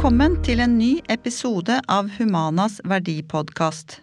Velkommen 0.00 0.38
til 0.40 0.62
en 0.64 0.78
ny 0.80 1.02
episode 1.12 1.74
av 1.92 2.06
Humanas 2.14 2.78
verdipodkast. 2.88 3.98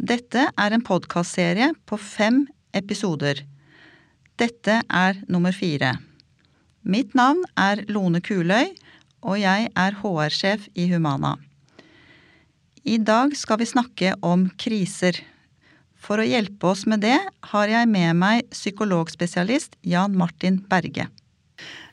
Dette 0.00 0.46
er 0.48 0.72
en 0.72 0.80
podkastserie 0.80 1.66
på 1.84 1.98
fem 2.00 2.38
episoder. 2.72 3.42
Dette 4.40 4.78
er 4.80 5.20
nummer 5.28 5.52
fire. 5.52 5.90
Mitt 6.88 7.12
navn 7.12 7.44
er 7.60 7.84
Lone 7.92 8.24
Kuløy, 8.24 8.72
og 9.20 9.36
jeg 9.42 9.68
er 9.76 10.00
HR-sjef 10.00 10.70
i 10.72 10.88
Humana. 10.88 11.34
I 12.88 12.96
dag 12.96 13.36
skal 13.36 13.60
vi 13.60 13.68
snakke 13.68 14.16
om 14.24 14.48
kriser. 14.56 15.20
For 16.00 16.16
å 16.16 16.30
hjelpe 16.32 16.72
oss 16.72 16.88
med 16.88 17.04
det 17.04 17.18
har 17.52 17.76
jeg 17.76 17.92
med 17.92 18.22
meg 18.24 18.48
psykologspesialist 18.56 19.76
Jan 19.84 20.16
Martin 20.16 20.62
Berge. 20.64 21.12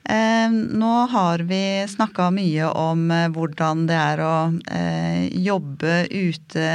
Eh, 0.04 0.52
nå 0.52 0.94
har 1.12 1.40
vi 1.40 1.86
snakka 1.90 2.30
mye 2.32 2.70
om 2.72 3.12
eh, 3.12 3.28
hvordan 3.30 3.84
det 3.90 3.98
er 4.00 4.22
å 4.24 4.36
eh, 4.72 5.28
jobbe 5.44 6.08
ute 6.10 6.70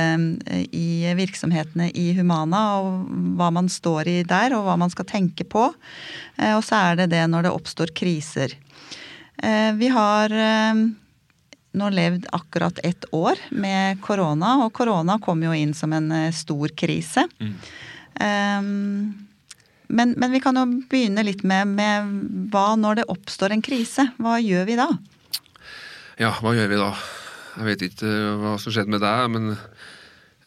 i 0.70 1.14
virksomhetene 1.16 1.88
i 1.91 2.12
Humana, 2.14 2.62
og 2.78 3.09
hva 3.38 3.48
man 3.55 3.70
står 3.73 4.10
i 4.12 4.19
der, 4.28 4.55
og 4.55 4.69
hva 4.69 4.77
man 4.78 4.92
skal 4.92 5.09
tenke 5.09 5.47
på. 5.48 5.70
Og 6.34 6.62
så 6.66 6.78
er 6.91 7.00
det 7.02 7.10
det 7.14 7.24
når 7.30 7.47
det 7.47 7.55
oppstår 7.55 7.92
kriser. 7.95 8.55
Vi 9.78 9.88
har 9.91 10.33
nå 10.34 11.91
levd 11.95 12.27
akkurat 12.34 12.78
ett 12.86 13.06
år 13.14 13.38
med 13.55 14.00
korona, 14.02 14.56
og 14.64 14.72
korona 14.75 15.19
kom 15.22 15.42
jo 15.47 15.55
inn 15.55 15.75
som 15.75 15.95
en 15.95 16.11
stor 16.34 16.75
krise. 16.75 17.27
Mm. 17.38 17.55
Um, 18.14 19.27
men, 19.88 20.15
men, 20.16 20.33
vi 20.33 20.41
kan 20.43 20.56
jo 20.56 20.65
begynne 20.91 21.24
litt 21.27 21.45
med, 21.47 21.74
med, 21.77 22.15
hva 22.52 22.73
når 22.80 23.01
det 23.01 23.09
oppstår 23.12 23.55
en 23.55 23.64
krise. 23.64 24.08
Hva 24.22 24.39
gjør 24.42 24.69
vi 24.69 24.78
da? 24.81 24.89
Ja, 26.20 26.33
hva 26.41 26.55
gjør 26.56 26.70
vi 26.70 26.81
da? 26.81 26.92
Jeg 27.55 27.69
vet 27.69 27.84
ikke 27.89 28.08
eh, 28.11 28.31
hva 28.41 28.55
som 28.61 28.75
skjedde 28.75 28.95
med 28.95 29.05
deg, 29.05 29.34
men 29.34 29.53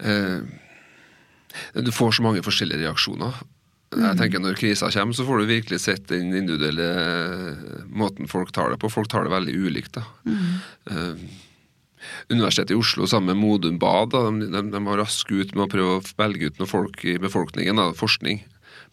eh, 0.03 0.39
Du 1.85 1.93
får 1.95 2.17
så 2.17 2.25
mange 2.25 2.43
forskjellige 2.45 2.83
reaksjoner. 2.85 3.39
Jeg 3.95 4.03
mm. 4.03 4.19
tenker 4.19 4.43
Når 4.43 4.59
krisa 4.59 4.91
kommer, 4.91 5.15
så 5.15 5.25
får 5.27 5.41
du 5.41 5.51
virkelig 5.53 5.79
sett 5.85 6.09
den 6.11 6.33
individuelle 6.35 6.87
eh, 7.03 7.67
måten 7.87 8.27
folk 8.31 8.51
tar 8.55 8.73
det 8.73 8.81
på. 8.81 8.91
Folk 8.91 9.11
tar 9.11 9.27
det 9.27 9.35
veldig 9.35 9.55
ulikt. 9.55 9.99
da. 9.99 10.07
Mm. 10.27 10.47
Uh, 10.91 11.43
Universitetet 12.29 12.71
i 12.71 12.77
Oslo 12.77 13.07
sammen 13.09 13.33
med 13.33 13.41
Modum 13.41 13.79
Bad 13.81 14.13
de, 14.13 14.47
de, 14.51 14.61
de, 14.71 14.81
var 14.85 14.99
raske 15.01 15.33
ut 15.33 15.55
med 15.55 15.65
å 15.65 15.71
prøve 15.71 15.95
å 15.97 16.03
velge 16.19 16.47
ut 16.49 16.59
noen 16.59 16.69
folk 16.69 17.03
i 17.07 17.17
befolkningen, 17.19 17.79
da, 17.79 17.89
forskning, 17.97 18.43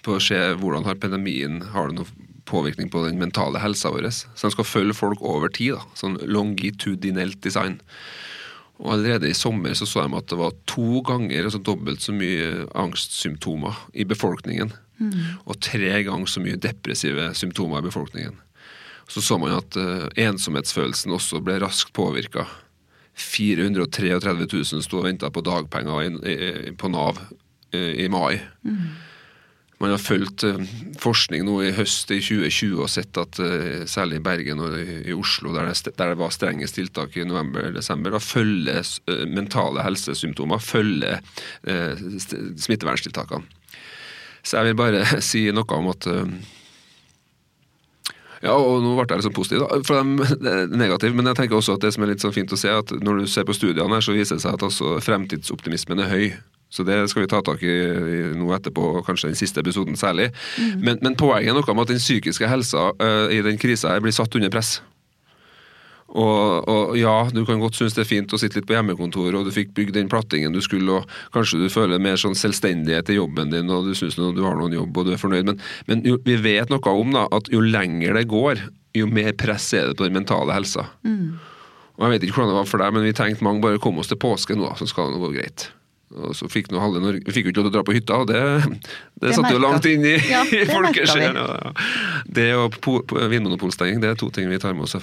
på 0.05 0.16
å 0.16 0.22
se 0.22 0.38
hvordan 0.60 0.86
har 0.86 1.00
pandemien 1.00 1.62
har 1.74 1.91
det 1.91 1.98
noen 1.98 2.30
påvirkning 2.48 2.91
på 2.92 3.05
den 3.06 3.19
mentale 3.20 3.60
helsa 3.62 3.91
vår. 3.94 4.11
Så 4.12 4.46
de 4.46 4.52
skal 4.52 4.69
følge 4.69 4.96
folk 4.98 5.22
over 5.24 5.52
tid. 5.52 5.78
da, 5.78 5.96
Sånn 5.98 6.19
longitudinelt 6.28 7.41
design. 7.44 7.80
Og 8.83 8.92
Allerede 8.96 9.30
i 9.30 9.36
sommer 9.36 9.74
så, 9.78 9.86
så 9.86 10.05
de 10.05 10.19
at 10.19 10.28
det 10.30 10.38
var 10.41 10.56
to 10.70 11.00
ganger 11.06 11.46
altså 11.46 11.62
dobbelt 11.62 12.02
så 12.05 12.14
mye 12.14 12.66
angstsymptomer 12.77 13.86
i 13.94 14.06
befolkningen. 14.08 14.74
Mm. 14.98 15.14
Og 15.46 15.61
tre 15.62 16.02
ganger 16.06 16.30
så 16.30 16.42
mye 16.42 16.61
depressive 16.61 17.30
symptomer 17.39 17.80
i 17.80 17.89
befolkningen. 17.89 18.36
Så 19.08 19.22
så 19.22 19.39
man 19.39 19.56
at 19.56 19.77
uh, 19.77 20.08
ensomhetsfølelsen 20.16 21.12
også 21.12 21.42
ble 21.44 21.58
raskt 21.62 21.92
påvirka. 21.96 22.46
433 23.14 24.33
000 24.42 24.83
sto 24.83 24.98
og 24.98 25.06
venta 25.06 25.30
på 25.30 25.42
dagpenger 25.44 26.02
i, 26.02 26.08
i, 26.34 26.72
på 26.74 26.91
Nav 26.91 27.20
i, 27.70 28.05
i 28.05 28.08
mai. 28.11 28.41
Mm. 28.66 28.89
Man 29.83 29.91
har 29.91 29.98
fulgt 29.98 30.44
uh, 30.47 30.61
forskning 31.03 31.44
nå 31.47 31.56
i 31.67 31.72
høst 31.75 32.12
i 32.14 32.20
2020 32.22 32.83
og 32.84 32.91
sett 32.92 33.19
at 33.20 33.41
uh, 33.42 33.83
særlig 33.91 34.20
i 34.20 34.25
Bergen 34.25 34.62
og 34.62 34.77
i, 34.78 35.12
Oslo, 35.17 35.53
der 35.56 35.72
det, 35.72 36.06
var 36.20 36.34
strengest 36.34 36.78
tiltak 36.78 37.17
i 37.19 37.27
november-desember, 37.27 38.14
da 38.14 38.23
følger 38.23 38.80
uh, 39.11 39.24
mentale 39.29 39.84
helsesymptomer 39.84 40.63
følger 40.63 41.20
smitteverntiltakene. 41.64 43.46
Så 44.45 44.61
jeg 44.61 44.70
vil 44.70 44.79
bare 44.79 45.07
si 45.30 45.48
noe 45.55 45.79
om 45.80 45.90
at 45.92 46.08
ja, 48.45 48.52
og 48.52 48.83
nå 48.84 48.92
ble 48.92 49.07
jeg 49.08 49.23
liksom 49.23 49.34
positiv, 49.36 49.63
da. 49.64 49.79
For 49.89 50.01
det 50.45 50.52
er 50.52 50.74
negativ, 50.77 51.14
men 51.17 51.30
jeg 51.30 51.39
tenker 51.40 51.58
også 51.58 51.79
at 51.79 51.84
det 51.86 51.95
som 51.95 52.05
er 52.05 52.13
litt 52.13 52.24
sånn 52.24 52.34
fint 52.34 52.52
å 52.52 52.61
se, 52.61 52.73
at 52.73 52.92
når 53.01 53.23
du 53.23 53.30
ser 53.30 53.46
på 53.48 53.57
studiene 53.57 53.96
her, 53.96 54.05
så 54.05 54.17
viser 54.17 54.39
det 54.39 54.45
seg 54.45 54.58
at 54.58 54.67
altså 54.67 54.98
fremtidsoptimismen 55.05 56.05
er 56.05 56.13
høy. 56.13 56.27
Så 56.73 56.83
det 56.86 56.97
skal 57.11 57.23
vi 57.23 57.30
ta 57.30 57.42
tak 57.45 57.63
i, 57.63 57.75
nå 58.35 58.48
etterpå, 58.57 59.05
kanskje 59.07 59.30
den 59.30 59.39
siste 59.39 59.63
episoden 59.63 59.98
særlig. 59.98 60.30
Mm. 60.58 60.80
Men, 60.80 60.98
men, 61.05 61.19
poenget 61.20 61.52
er 61.52 61.58
noe 61.58 61.77
med 61.77 61.86
at 61.86 61.95
den 61.95 62.02
psykiske 62.02 62.51
helsa 62.51 62.91
uh, 62.98 63.29
i 63.30 63.45
den 63.47 63.61
krisa 63.61 63.95
blir 64.02 64.14
satt 64.14 64.35
under 64.35 64.51
press. 64.51 64.80
Og, 66.14 66.69
og, 66.70 66.92
ja, 66.98 67.14
du 67.35 67.41
kan 67.47 67.58
godt 67.63 67.79
synes 67.79 67.97
det 67.97 68.05
er 68.05 68.11
fint 68.11 68.35
å 68.35 68.39
sitte 68.39 68.61
litt 68.61 68.69
på 68.69 68.77
hjemmekontor, 68.77 69.35
og 69.35 69.48
du 69.48 69.55
fikk 69.55 69.73
bygd 69.75 69.97
den 69.97 70.11
plattingen 70.11 70.55
du 70.55 70.61
skulle, 70.63 71.01
og 71.01 71.33
kanskje 71.35 71.64
du 71.64 71.67
føler 71.73 72.02
mer 72.02 72.20
sånn 72.20 72.36
selvstendighet 72.39 73.11
i 73.11 73.17
jobben 73.17 73.51
din, 73.51 73.73
og 73.73 73.89
du 73.89 73.96
synes 73.98 74.19
du 74.20 74.45
har 74.45 74.55
noen 74.58 74.77
jobb 74.77 75.01
og 75.01 75.08
du 75.08 75.14
er 75.14 75.19
fornøyd, 75.19 75.48
men, 75.48 75.58
men 75.91 76.05
jo, 76.07 76.20
vi 76.27 76.36
vet 76.39 76.70
noe 76.70 76.95
om 76.95 77.17
da, 77.17 77.25
at 77.35 77.51
jo 77.51 77.64
lenger 77.64 78.14
det 78.20 78.29
går, 78.31 78.63
jo 78.95 79.11
mer 79.11 79.33
press 79.39 79.73
er 79.75 79.91
det 79.91 79.98
på 79.98 80.07
den 80.07 80.14
mentale 80.20 80.55
helsa. 80.55 80.86
Mm. 81.02 81.35
Og 81.95 82.07
Jeg 82.07 82.14
vet 82.14 82.27
ikke 82.27 82.39
hvordan 82.39 82.52
det 82.52 82.61
var 82.61 82.70
for 82.70 82.85
deg, 82.85 82.95
men 82.95 83.07
vi 83.08 83.17
tenkte 83.17 83.46
mange 83.46 83.64
bare 83.64 83.83
komme 83.83 84.02
oss 84.02 84.11
til 84.11 84.20
påske 84.20 84.55
nå, 84.58 84.70
så 84.79 84.86
skal 84.91 85.11
det 85.11 85.19
nå 85.19 85.27
gå 85.27 85.35
greit. 85.35 85.67
Og 86.14 86.35
så 86.39 86.47
fikk 86.51 86.70
halve 86.79 87.01
Norge 87.02 87.25
Vi 87.27 87.35
fikk 87.35 87.48
jo 87.48 87.52
ikke 87.52 87.63
lov 87.63 87.67
til 87.67 87.73
å 87.73 87.75
dra 87.75 87.85
på 87.86 87.95
hytta, 87.97 88.19
og 88.23 88.29
det, 88.30 88.41
det, 88.63 88.79
det 89.25 89.35
satt 89.36 89.51
jo 89.51 89.61
langt 89.63 89.86
inn 89.91 90.07
i, 90.07 90.14
ja, 90.30 90.45
i 90.61 90.63
folkesjelen. 90.69 91.41
Ja. 91.41 91.73
Det 92.39 92.48
og 92.58 92.79
vinmonopolstenging, 93.33 94.01
det 94.02 94.13
er 94.13 94.20
to 94.20 94.30
ting 94.35 94.51
vi 94.51 94.61
tar 94.63 94.77
med 94.77 94.86
oss. 94.86 94.95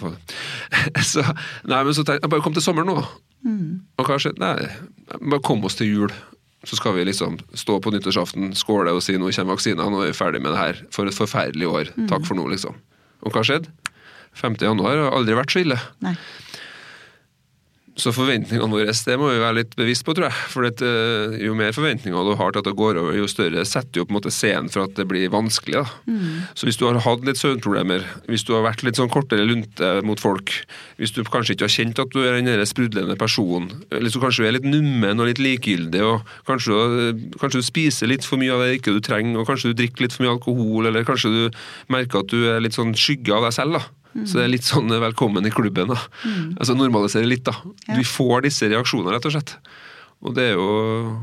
Så, 1.11 1.25
nei, 1.67 1.81
men 1.83 1.95
så 1.95 2.05
tenkte 2.07 2.21
jeg 2.23 2.31
bare 2.31 2.45
kom 2.45 2.55
til 2.55 2.63
sommeren 2.63 2.91
nå. 2.91 3.03
Mm. 3.43 3.81
Og 3.99 4.07
hva 4.07 4.19
skjedde? 4.21 4.39
Nei, 4.41 4.69
bare 5.19 5.43
kom 5.43 5.63
oss 5.67 5.79
til 5.79 5.91
jul. 5.91 6.15
Så 6.67 6.77
skal 6.77 6.93
vi 6.93 7.03
liksom 7.07 7.39
stå 7.57 7.79
på 7.81 7.91
nyttårsaften, 7.91 8.51
skåle 8.57 8.93
og 8.93 9.01
si 9.01 9.15
nå 9.17 9.31
kommer 9.33 9.55
vaksinene, 9.55 9.87
og 9.89 10.05
er 10.05 10.11
vi 10.11 10.17
ferdig 10.17 10.43
med 10.45 10.53
det 10.53 10.61
her. 10.61 10.81
For 10.93 11.09
et 11.09 11.17
forferdelig 11.17 11.67
år. 11.67 11.93
Mm. 11.97 12.09
Takk 12.11 12.27
for 12.27 12.37
nå, 12.37 12.45
liksom. 12.53 12.77
Og 13.25 13.33
hva 13.33 13.43
skjedde? 13.45 13.73
5. 14.37 14.61
januar 14.63 14.95
har 14.95 15.15
aldri 15.17 15.35
vært 15.35 15.51
så 15.51 15.63
ille. 15.65 15.77
Nei. 16.05 16.13
Så 17.99 18.13
forventningene 18.15 18.71
våre 18.71 18.93
det 18.93 19.15
må 19.19 19.27
vi 19.33 19.39
være 19.41 19.57
litt 19.57 19.73
bevisst 19.75 20.05
på, 20.07 20.13
tror 20.15 20.29
jeg. 20.29 20.37
For 20.53 20.67
at, 20.67 20.81
eh, 20.85 21.35
jo 21.43 21.55
mer 21.57 21.73
forventninger 21.75 22.27
du 22.27 22.35
har 22.39 22.53
til 22.53 22.61
at 22.61 22.69
det 22.69 22.77
går 22.79 22.99
over, 23.01 23.17
jo 23.17 23.27
større 23.27 23.65
setter 23.67 23.99
jo 23.99 24.05
på 24.07 24.13
en 24.13 24.19
måte 24.19 24.31
scenen 24.31 24.71
for 24.71 24.85
at 24.85 24.95
det 24.95 25.07
blir 25.09 25.31
vanskelig. 25.33 25.83
Mm. 26.07 26.47
Så 26.55 26.67
hvis 26.67 26.79
du 26.79 26.85
har 26.87 27.01
hatt 27.03 27.25
litt 27.27 27.41
søvnproblemer, 27.41 28.05
hvis 28.31 28.45
du 28.47 28.53
har 28.55 28.63
vært 28.63 28.85
litt 28.87 28.99
sånn 28.99 29.11
kortere 29.11 29.43
lunte 29.47 29.91
mot 30.07 30.19
folk, 30.19 30.53
hvis 31.01 31.11
du 31.15 31.23
kanskje 31.27 31.57
ikke 31.57 31.67
har 31.67 31.75
kjent 31.75 32.03
at 32.03 32.15
du 32.15 32.23
er 32.23 32.39
den 32.39 32.65
sprudlende 32.69 33.17
personen, 33.19 33.83
eller 33.91 34.09
så 34.09 34.23
kanskje 34.23 34.45
du 34.45 34.47
er 34.47 34.57
litt 34.59 34.71
nummen 34.71 35.19
og 35.19 35.27
litt 35.27 35.43
likegyldig, 35.43 36.03
og 36.07 36.35
kanskje, 36.47 36.77
kanskje, 37.41 37.59
du 37.59 37.67
spiser 37.67 38.11
litt 38.11 38.27
for 38.27 38.39
mye 38.39 38.55
av 38.55 38.63
det 38.63 38.79
ikke 38.79 38.95
du 38.95 39.01
trenger, 39.03 39.41
og 39.41 39.49
kanskje 39.49 39.73
du 39.73 39.81
drikker 39.83 40.07
litt 40.07 40.15
for 40.15 40.23
mye 40.23 40.37
alkohol, 40.37 40.87
eller 40.87 41.07
kanskje 41.07 41.33
du 41.33 41.63
merker 41.91 42.23
at 42.23 42.31
du 42.31 42.45
er 42.53 42.63
litt 42.63 42.77
sånn 42.77 42.95
skygge 42.95 43.35
av 43.35 43.49
deg 43.49 43.57
selv. 43.57 43.81
da 43.81 44.00
Mm. 44.13 44.25
Så 44.27 44.37
det 44.37 44.43
er 44.43 44.51
litt 44.51 44.67
sånn 44.67 44.91
velkommen 44.91 45.45
i 45.47 45.53
klubben. 45.53 45.91
da. 45.91 45.99
Mm. 46.25 46.57
Altså 46.57 46.75
Normalisere 46.77 47.27
litt, 47.27 47.45
da. 47.47 47.55
Ja. 47.87 47.97
Vi 47.99 48.05
får 48.07 48.47
disse 48.47 48.69
reaksjonene, 48.71 49.15
rett 49.15 49.27
og 49.29 49.35
slett. 49.35 49.55
Og, 50.21 50.35
det 50.37 50.51
er 50.51 50.57
jo, 50.59 50.65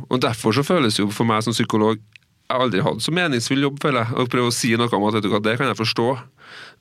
og 0.08 0.22
derfor 0.22 0.56
så 0.56 0.64
føles 0.66 0.98
jo 0.98 1.06
for 1.14 1.28
meg 1.28 1.44
som 1.46 1.54
psykolog 1.54 2.00
Jeg 2.00 2.56
har 2.56 2.64
aldri 2.64 2.80
hatt 2.82 3.04
så 3.04 3.12
meningsfull 3.14 3.60
jobb, 3.60 3.76
føler 3.82 4.06
jeg. 4.06 4.16
Å 4.16 4.30
prøve 4.32 4.48
å 4.48 4.56
si 4.56 4.72
noe 4.80 4.88
om 4.96 5.04
at 5.04 5.18
vet 5.18 5.26
du 5.26 5.28
hva, 5.28 5.42
det 5.44 5.58
kan 5.60 5.68
jeg 5.68 5.76
forstå. 5.76 6.06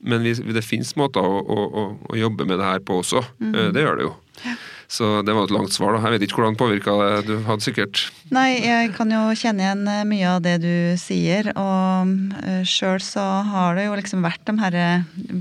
Men 0.08 0.24
vi, 0.24 0.32
det 0.56 0.64
fins 0.64 0.94
måter 0.96 1.20
å, 1.20 1.42
å, 1.44 1.58
å, 1.68 1.84
å, 2.08 2.16
jobbe 2.16 2.46
med 2.48 2.56
det 2.56 2.64
her 2.64 2.80
på 2.80 3.02
også. 3.02 3.20
Mm. 3.36 3.52
Eh, 3.52 3.68
det 3.76 3.84
gjør 3.84 4.00
det 4.00 4.06
jo. 4.06 4.14
Ja. 4.46 4.54
Så 4.88 5.20
det 5.20 5.34
var 5.36 5.44
et 5.44 5.52
langt 5.52 5.74
svar, 5.74 5.92
da. 5.92 6.00
Jeg 6.06 6.16
vet 6.16 6.22
ikke 6.24 6.38
hvordan 6.40 6.54
påvirka 6.56 6.94
det. 6.96 7.08
Du 7.28 7.34
hadde 7.44 7.60
sikkert 7.60 8.06
Nei, 8.32 8.56
jeg 8.64 8.94
kan 8.96 9.10
jo 9.12 9.20
kjenne 9.36 9.60
igjen 9.60 9.82
eh, 9.92 10.04
mye 10.08 10.30
av 10.30 10.40
det 10.46 10.54
du 10.62 10.96
sier. 11.00 11.50
Og 11.52 12.14
uh, 12.32 12.62
sjøl 12.64 12.96
så 13.04 13.24
har 13.50 13.76
det 13.76 13.84
jo 13.84 13.98
liksom 14.00 14.24
vært 14.24 14.40
de 14.48 14.54
herre 14.62 14.86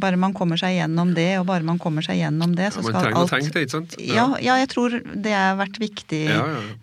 Bare 0.03 0.19
man 0.19 0.35
kommer 0.35 0.59
seg 0.59 0.75
gjennom 0.75 1.13
det, 1.15 1.29
og 1.39 1.47
bare 1.47 1.63
man 1.67 1.79
kommer 1.79 2.03
seg 2.03 2.19
gjennom 2.19 2.57
det, 2.59 2.73
så 2.75 2.83
ja, 2.83 2.89
skal 2.89 2.99
alt 2.99 3.07
Man 3.07 3.07
trenger 3.07 3.23
å 3.23 3.31
tenke 3.31 3.55
det, 3.55 3.65
ikke 3.69 3.75
sant? 3.77 3.97
Ja. 4.03 4.13
ja. 4.17 4.27
ja, 4.49 4.59
jeg 4.65 4.71
tror 4.75 4.99
det 5.15 5.35
har 5.37 5.55
vært 5.63 5.79
viktig, 5.79 6.23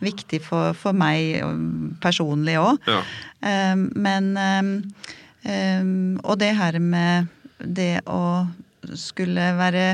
viktig 0.00 0.40
for, 0.48 0.72
for, 0.78 0.96
meg 0.96 1.44
personlig 2.00 2.56
òg. 2.62 2.80
Um, 3.44 3.88
men 3.92 4.32
um, 4.40 4.74
um, 5.44 5.96
Og 6.24 6.38
det 6.40 6.54
her 6.56 6.80
med 6.80 7.28
det 7.60 8.00
å 8.08 8.46
skulle 8.98 9.50
være 9.58 9.84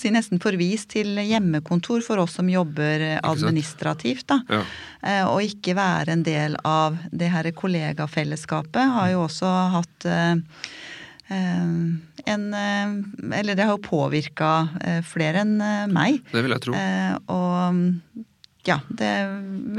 si, 0.00 0.10
nesten 0.14 0.40
forvist 0.42 0.92
til 0.94 1.18
hjemmekontor 1.20 2.02
for 2.04 2.22
oss 2.22 2.38
som 2.38 2.48
jobber 2.50 3.04
administrativt. 3.22 4.28
Da. 4.30 4.40
Ja. 4.48 4.62
Eh, 5.02 5.24
og 5.28 5.44
ikke 5.44 5.76
være 5.78 6.14
en 6.16 6.24
del 6.26 6.56
av 6.66 6.98
det 7.10 7.30
her 7.32 7.50
kollegafellesskapet. 7.56 8.82
Har 8.96 9.12
jo 9.12 9.24
også 9.26 9.50
hatt 9.76 10.08
eh, 10.08 10.40
eh, 11.34 11.74
en 12.28 12.46
Eller 12.54 13.54
det 13.54 13.64
har 13.64 13.76
jo 13.76 13.84
påvirka 13.84 14.50
flere 15.06 15.44
enn 15.44 15.54
meg. 15.94 16.18
Det 16.32 16.42
vil 16.44 16.52
jeg 16.56 16.64
tro. 16.66 16.74
Og 17.32 18.26
ja, 18.66 18.80
det, 18.88 19.12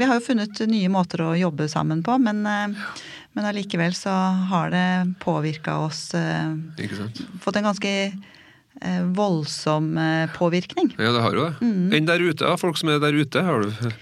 vi 0.00 0.08
har 0.08 0.18
jo 0.18 0.24
funnet 0.24 0.62
nye 0.66 0.88
måter 0.90 1.22
å 1.22 1.36
jobbe 1.38 1.68
sammen 1.70 2.00
på, 2.02 2.16
men, 2.18 2.42
men 2.42 3.46
allikevel 3.46 3.94
så 3.94 4.10
har 4.50 4.72
det 4.74 4.88
påvirka 5.22 5.76
oss. 5.84 6.08
Fått 7.44 7.60
en 7.60 7.68
ganske 7.68 7.92
voldsom 9.16 9.98
eh, 9.98 10.26
påvirkning. 10.36 10.94
Ja, 10.98 11.12
det 11.12 11.22
har 11.24 11.36
jo 11.36 11.46
det. 11.48 11.54
Mm. 11.60 11.88
Enn 11.96 12.06
der 12.08 12.22
ute, 12.22 12.44
da? 12.44 12.56
Folk 12.60 12.78
som 12.80 12.92
er 12.92 13.00
der 13.02 13.16
ute, 13.16 13.42
har 13.44 13.64
du 13.64 13.96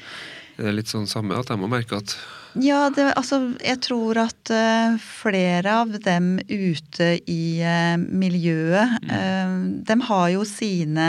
Er 0.59 0.75
litt 0.75 0.91
sånn 0.91 1.07
samme 1.07 1.37
at 1.39 1.47
de 1.47 1.55
må 1.55 1.69
merke 1.71 2.01
at 2.01 2.17
Ja, 2.59 2.89
det, 2.91 3.13
altså 3.15 3.55
jeg 3.63 3.79
tror 3.87 4.19
at 4.25 4.51
uh, 4.51 4.97
flere 4.99 5.77
av 5.85 5.93
dem 6.03 6.41
ute 6.49 7.13
i 7.31 7.61
uh, 7.63 7.95
miljøet, 7.95 8.97
eh, 9.07 9.53
dem 9.87 10.03
har 10.09 10.31
jo 10.35 10.43
sine 10.49 11.09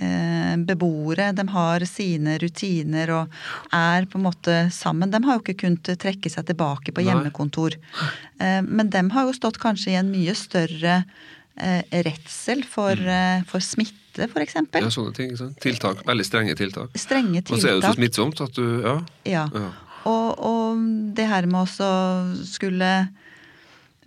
eh, 0.00 0.56
beboere, 0.56 1.32
de 1.32 1.48
har 1.48 1.84
sine 1.88 2.38
rutiner 2.38 3.12
og 3.14 3.40
er 3.74 4.06
på 4.10 4.18
en 4.18 4.26
måte 4.28 4.58
sammen. 4.74 5.10
De 5.10 5.20
har 5.24 5.38
jo 5.38 5.44
ikke 5.44 5.60
kunnet 5.64 5.90
trekke 6.00 6.30
seg 6.32 6.48
tilbake 6.50 6.94
på 6.94 7.04
hjemmekontor. 7.06 7.76
Eh, 8.38 8.60
men 8.62 8.92
de 8.94 9.04
har 9.14 9.28
jo 9.28 9.36
stått 9.36 9.60
kanskje 9.62 9.94
i 9.94 9.98
en 10.00 10.12
mye 10.12 10.36
større 10.38 11.00
eh, 11.02 11.26
redsel 12.06 12.64
for, 12.68 12.92
eh, 12.92 13.42
for 13.48 13.64
smitte, 13.64 14.28
f.eks. 14.28 14.56
ja, 14.74 14.90
sånne 14.90 15.14
ting. 15.14 15.36
Sant? 15.38 15.58
Tiltak. 15.62 16.04
Veldig 16.06 16.26
strenge 16.26 16.56
tiltak. 16.58 16.96
Strenge 16.98 17.44
Og 17.46 17.54
så 17.58 17.68
er 17.68 17.76
det 17.78 17.82
så 17.82 17.92
tiltak. 17.92 17.98
smittsomt 18.00 18.40
at 18.46 18.58
du 18.58 18.66
Ja. 18.82 18.96
Ja. 19.24 19.44
ja. 19.54 19.68
Og, 20.08 20.38
og 20.38 20.78
det 21.14 21.26
her 21.28 21.46
med 21.50 21.66
også 21.66 21.88
skulle 22.48 23.08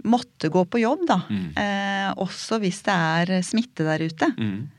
måtte 0.04 0.50
gå 0.50 0.64
på 0.66 0.80
jobb, 0.82 1.04
da. 1.08 1.20
Mm. 1.30 1.50
Eh, 1.62 2.14
også 2.24 2.58
hvis 2.64 2.82
det 2.88 2.94
er 2.96 3.42
smitte 3.46 3.86
der 3.86 4.02
ute. 4.08 4.32
Mm. 4.38 4.70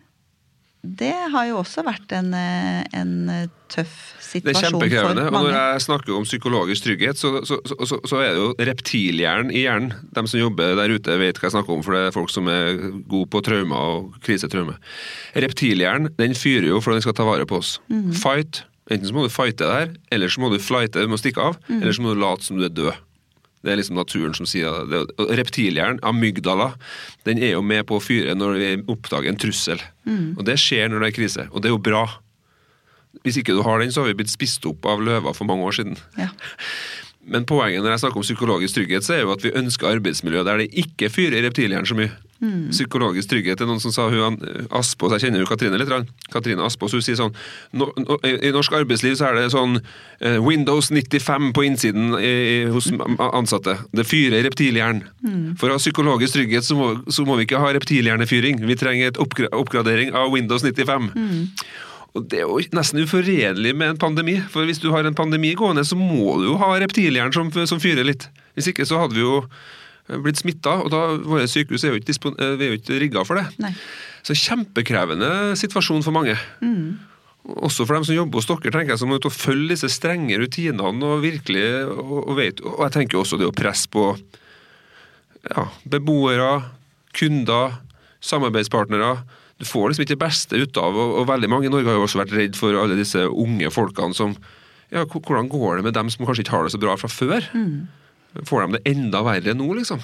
Det 0.82 1.14
har 1.30 1.44
jo 1.46 1.60
også 1.60 1.84
vært 1.86 2.10
en, 2.16 2.32
eh, 2.34 2.82
en 2.98 3.12
tøff 3.70 3.92
Det 4.32 4.50
er 4.50 4.56
situasjon 4.56 4.80
kjempekrevende. 4.80 5.26
for 5.28 5.36
Og 5.38 5.44
når 5.46 5.54
jeg 5.54 5.84
snakker 5.84 6.16
om 6.16 6.24
psykologisk 6.26 6.86
trygghet, 6.88 7.20
så, 7.20 7.44
så, 7.46 7.60
så, 7.62 8.00
så, 8.02 8.16
er 8.18 8.32
det 8.34 8.40
jo 8.40 8.48
reptilhjernen 8.58 9.52
i 9.54 9.62
hjernen. 9.62 9.94
De 10.10 10.26
som 10.26 10.40
jobber 10.40 10.74
der 10.80 10.96
ute, 10.96 11.18
vet 11.22 11.38
hva 11.38 11.46
jeg 11.46 11.54
snakker 11.54 11.76
om, 11.76 11.84
for 11.86 11.94
det 11.94 12.02
er 12.08 12.16
folk 12.16 12.34
som 12.34 12.50
er 12.50 12.82
gode 13.06 13.30
på 13.30 13.44
traumer 13.46 13.76
og 13.76 14.18
krisetraume. 14.26 14.74
Reptilhjernen 15.38 16.10
den 16.18 16.34
fyrer 16.34 16.72
jo 16.72 16.82
for 16.82 16.92
at 16.92 16.98
den 16.98 17.06
skal 17.06 17.14
ta 17.14 17.28
vare 17.30 17.46
på 17.46 17.62
oss. 17.62 17.76
Fight. 18.18 18.64
Enten 18.90 19.06
så 19.06 19.14
må 19.14 19.22
du 19.22 19.30
fighte 19.30 19.68
der, 19.68 19.94
eller 20.10 20.28
så 20.28 20.42
må 20.42 20.50
du 20.50 20.58
flighte, 20.58 21.04
du 21.04 21.12
må 21.12 21.20
stikke 21.20 21.52
av, 21.52 21.60
eller 21.70 21.94
så 21.94 22.02
må 22.02 22.16
du 22.16 22.20
late 22.20 22.42
som 22.48 22.58
du 22.58 22.66
er 22.66 22.74
død. 22.74 22.98
Det 23.62 23.70
er 23.70 23.78
liksom 23.78 23.98
naturen 23.98 24.34
som 24.34 24.48
sier 24.48 24.82
det. 24.90 25.04
Reptilhjernen, 25.38 26.00
amygdala, 26.06 26.72
den 27.28 27.38
er 27.38 27.54
jo 27.54 27.62
med 27.62 27.86
på 27.86 27.98
å 27.98 28.02
fyre 28.02 28.34
når 28.34 28.58
vi 28.58 28.72
oppdager 28.90 29.30
en 29.30 29.38
trussel. 29.38 29.82
Og 30.36 30.42
det 30.48 30.58
skjer 30.58 30.90
når 30.90 31.04
det 31.04 31.10
er 31.12 31.16
krise, 31.20 31.46
og 31.52 31.62
det 31.62 31.70
er 31.70 31.76
jo 31.76 31.82
bra. 31.82 32.02
Hvis 33.22 33.38
ikke 33.38 33.54
du 33.54 33.62
har 33.62 33.78
den, 33.78 33.92
så 33.94 34.02
har 34.02 34.10
vi 34.10 34.18
blitt 34.22 34.32
spist 34.32 34.66
opp 34.66 34.86
av 34.88 35.02
løver 35.04 35.36
for 35.36 35.46
mange 35.46 35.66
år 35.68 35.78
siden. 35.78 35.98
Ja. 36.18 36.32
Men 37.22 37.46
poenget 37.46 37.84
når 37.84 37.94
jeg 37.94 38.02
snakker 38.02 38.18
om 38.18 38.26
psykologisk 38.26 38.74
trygghet, 38.80 39.06
så 39.06 39.14
er 39.14 39.22
jo 39.22 39.34
at 39.36 39.44
vi 39.44 39.54
ønsker 39.54 39.92
arbeidsmiljø 39.92 40.42
der 40.48 40.64
det 40.64 40.72
ikke 40.82 41.10
fyrer 41.12 41.44
reptilhjernen 41.46 41.86
så 41.86 41.98
mye. 41.98 42.10
Psykologisk 42.72 43.30
trygghet 43.30 43.60
er 43.62 43.68
noen 43.70 43.82
som 43.82 43.92
sa 43.94 44.08
hun 44.10 44.38
Aspås, 44.74 45.14
jeg 45.14 45.28
kjenner 45.28 45.44
jo 45.44 45.48
Katrine 45.50 45.78
litt. 45.78 45.92
Katrine 46.32 46.64
Aspås, 46.66 46.96
hun 46.96 47.04
sier 47.04 47.18
sånn 47.18 47.34
no, 47.78 47.90
no, 48.02 48.18
I 48.26 48.50
norsk 48.54 48.74
arbeidsliv 48.80 49.14
så 49.18 49.28
er 49.28 49.38
det 49.38 49.44
sånn 49.54 49.78
eh, 49.78 50.40
Windows 50.42 50.90
95 50.90 51.52
på 51.54 51.66
innsiden 51.68 52.16
i, 52.18 52.32
i, 52.32 52.58
hos 52.72 52.90
ansatte. 53.28 53.76
Det 53.94 54.06
fyrer 54.08 54.40
i 54.40 54.46
reptilhjernen. 54.48 55.06
For 55.60 55.70
å 55.70 55.78
ha 55.78 55.82
psykologisk 55.82 56.38
trygghet 56.38 56.66
så 56.66 56.78
må, 56.78 56.90
så 57.06 57.26
må 57.28 57.38
vi 57.38 57.46
ikke 57.46 57.62
ha 57.62 57.70
reptilhjernefyring. 57.76 58.62
Vi 58.66 58.78
trenger 58.80 59.12
et 59.12 59.22
oppgra 59.22 59.52
oppgradering 59.54 60.12
av 60.18 60.32
Windows 60.34 60.66
95. 60.66 61.12
Og 62.12 62.26
Det 62.28 62.42
er 62.42 62.48
jo 62.48 62.58
nesten 62.76 63.00
uforenlig 63.00 63.72
med 63.76 63.94
en 63.94 64.00
pandemi. 64.00 64.36
For 64.52 64.68
hvis 64.68 64.82
du 64.82 64.90
har 64.92 65.06
en 65.08 65.16
pandemi 65.16 65.54
gående, 65.56 65.84
så 65.84 65.96
må 65.96 66.36
du 66.40 66.50
jo 66.50 66.58
ha 66.60 66.74
reptilhjernen 66.82 67.32
som, 67.32 67.48
som 67.66 67.80
fyrer 67.80 68.04
litt. 68.04 68.28
Hvis 68.56 68.68
ikke 68.72 68.84
så 68.88 69.00
hadde 69.00 69.16
vi 69.16 69.24
jo 69.24 69.46
blitt 70.22 70.40
smitta, 70.42 70.78
og 70.84 70.90
da 70.92 71.02
våre 71.22 71.46
sykehus 71.50 71.84
er 71.86 71.94
jo 71.94 72.00
ikke, 72.00 72.16
eh, 72.36 72.56
vi 72.58 72.66
er 72.66 72.74
jo 72.74 72.80
ikke 72.80 73.00
rigga 73.02 73.24
for 73.28 73.40
det. 73.40 73.46
Nei. 73.62 73.72
Så 74.26 74.36
kjempekrevende 74.38 75.56
situasjon 75.58 76.04
for 76.04 76.14
mange. 76.14 76.36
Også 77.42 77.86
for 77.86 77.96
dem 77.96 78.04
som 78.06 78.14
jobber 78.14 78.38
hos 78.38 78.46
dere, 78.46 78.70
tenker 78.70 78.94
jeg, 78.94 79.00
som 79.02 79.10
må 79.10 79.18
ut 79.18 79.26
og 79.26 79.34
følge 79.34 79.74
disse 79.74 79.90
strenge 79.90 80.38
rutinene 80.38 81.08
og 81.08 81.24
virkelig 81.24 81.64
og, 81.90 82.20
og 82.28 82.36
vet, 82.38 82.62
og 82.62 82.84
jeg 82.86 82.94
tenker 82.98 83.18
også 83.18 83.40
det 83.40 83.48
å 83.48 83.56
presse 83.56 83.90
på 83.90 84.12
ja, 85.50 85.66
beboere, 85.90 86.52
kunder, 87.18 87.80
samarbeidspartnere. 88.22 89.16
Du 89.58 89.66
får 89.66 89.90
liksom 89.90 90.04
ikke 90.04 90.14
det 90.14 90.22
beste 90.22 90.60
ut 90.62 90.78
av, 90.78 90.94
og, 90.94 91.16
og 91.18 91.26
veldig 91.30 91.50
mange 91.50 91.66
i 91.66 91.72
Norge 91.72 91.90
har 91.90 91.98
jo 91.98 92.06
også 92.06 92.22
vært 92.22 92.36
redd 92.38 92.58
for 92.58 92.78
alle 92.78 92.98
disse 92.98 93.26
unge 93.26 93.70
folkene 93.74 94.14
som 94.16 94.36
ja, 94.92 95.06
Hvordan 95.08 95.48
går 95.48 95.78
det 95.78 95.86
med 95.86 95.94
dem 95.96 96.10
som 96.12 96.26
kanskje 96.28 96.42
ikke 96.44 96.52
har 96.52 96.66
det 96.66 96.74
så 96.74 96.78
bra 96.82 96.94
fra 97.00 97.08
før? 97.08 97.46
Får 98.48 98.64
de 98.66 98.78
det 98.78 98.82
enda 98.92 99.22
verre 99.26 99.54
nå, 99.54 99.66
liksom? 99.78 100.00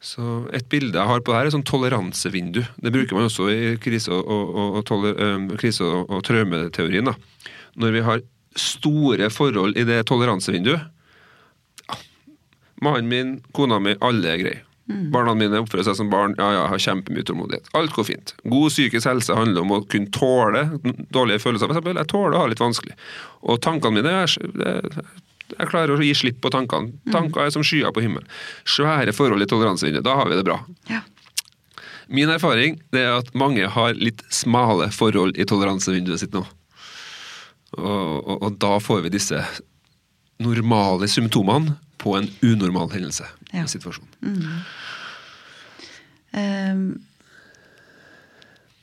Så 0.00 0.46
Et 0.54 0.68
bilde 0.70 0.94
jeg 0.98 1.08
har 1.08 1.20
på 1.24 1.32
det 1.32 1.38
her 1.40 1.48
er 1.48 1.54
sånn 1.54 1.66
toleransevindu. 1.66 2.62
Det 2.82 2.92
bruker 2.94 3.16
man 3.16 3.26
også 3.28 3.48
i 3.50 3.76
krise- 3.82 4.12
og, 4.12 4.28
og, 4.28 4.76
og, 4.78 4.84
toler, 4.86 5.16
krise- 5.58 5.86
og, 5.88 6.20
traumeteorien. 6.26 7.04
da. 7.10 7.16
Når 7.76 7.92
vi 7.96 8.04
har 8.06 8.22
store 8.56 9.28
forhold 9.30 9.76
i 9.76 9.84
det 9.84 9.98
toleransevinduet 10.08 10.80
ja, 11.90 11.96
Mannen 12.80 13.08
min, 13.08 13.34
kona 13.56 13.78
mi, 13.80 13.96
alle 14.04 14.30
er 14.32 14.40
greie. 14.40 14.62
Barna 14.86 15.32
mine 15.34 15.58
oppfører 15.58 15.88
seg 15.88 15.96
som 15.98 16.10
barn. 16.12 16.36
Ja, 16.38 16.46
ja, 16.54 16.58
jeg 16.62 16.70
har 16.70 16.82
kjempemye 16.84 17.24
tålmodighet. 17.26 17.70
Alt 17.74 17.94
går 17.96 18.06
fint. 18.06 18.34
God 18.46 18.70
psykisk 18.70 19.08
helse 19.08 19.34
handler 19.34 19.64
om 19.64 19.72
å 19.74 19.80
kunne 19.90 20.12
tåle 20.14 20.62
dårlige 21.10 21.42
følelser. 21.42 21.66
For 21.66 21.74
eksempel, 21.74 21.98
jeg 21.98 22.10
tåler 22.12 22.36
å 22.38 22.42
ha 22.44 22.50
litt 22.52 22.62
vanskelig. 22.62 22.94
Og 23.42 23.58
tankene 23.64 23.96
mine 23.98 24.12
er, 24.22 24.36
det- 24.62 25.06
Jeg 25.52 25.70
klarer 25.70 25.94
å 25.94 26.02
gi 26.02 26.14
slipp 26.16 26.40
på 26.42 26.50
tankene. 26.50 26.96
Tanker 27.14 27.46
er 27.46 27.52
som 27.54 27.64
skyer 27.66 27.92
på 27.94 28.02
himmelen. 28.02 28.26
Svære 28.66 29.14
forhold 29.14 29.44
i 29.44 29.48
toleransevinduet. 29.50 30.04
Da 30.06 30.16
har 30.18 30.30
vi 30.30 30.38
det 30.38 30.46
bra. 30.46 30.58
Ja. 30.90 31.02
Min 32.06 32.30
erfaring 32.30 32.80
det 32.94 33.02
er 33.02 33.16
at 33.20 33.32
mange 33.34 33.66
har 33.70 33.96
litt 33.98 34.22
smale 34.30 34.90
forhold 34.94 35.38
i 35.38 35.46
toleransevinduet 35.48 36.22
sitt 36.22 36.36
nå. 36.36 36.44
Og, 37.76 37.86
og, 37.86 38.36
og 38.36 38.60
da 38.62 38.76
får 38.82 39.02
vi 39.06 39.14
disse 39.16 39.40
normale 40.42 41.08
symptomene 41.10 41.76
på 42.02 42.14
en 42.18 42.28
unormal 42.44 42.90
hendelse. 42.92 43.26
Ja. 43.52 43.66
Situasjon. 43.70 44.06
Ehm, 46.36 46.86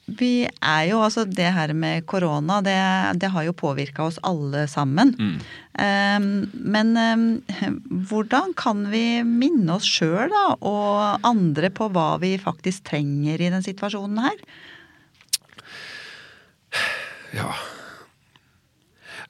vi 0.06 0.44
er 0.44 0.84
jo, 0.90 1.00
altså 1.00 1.24
Det 1.26 1.48
her 1.56 1.72
med 1.74 2.06
korona, 2.06 2.60
det, 2.62 2.76
det 3.22 3.30
har 3.32 3.46
jo 3.48 3.56
påvirka 3.56 4.04
oss 4.04 4.20
alle 4.28 4.66
sammen. 4.68 5.14
Ehm, 5.80 6.50
men 6.54 6.92
um, 6.98 7.24
hvordan 8.10 8.52
kan 8.60 8.90
vi 8.92 9.24
minne 9.24 9.78
oss 9.78 9.88
sjøl 9.88 10.34
og 10.60 11.24
andre 11.24 11.72
på 11.72 11.88
hva 11.96 12.18
vi 12.22 12.36
faktisk 12.42 12.84
trenger 12.92 13.40
i 13.40 13.52
den 13.54 13.64
situasjonen 13.64 14.20
her? 14.28 14.44
Ja. 17.34 17.54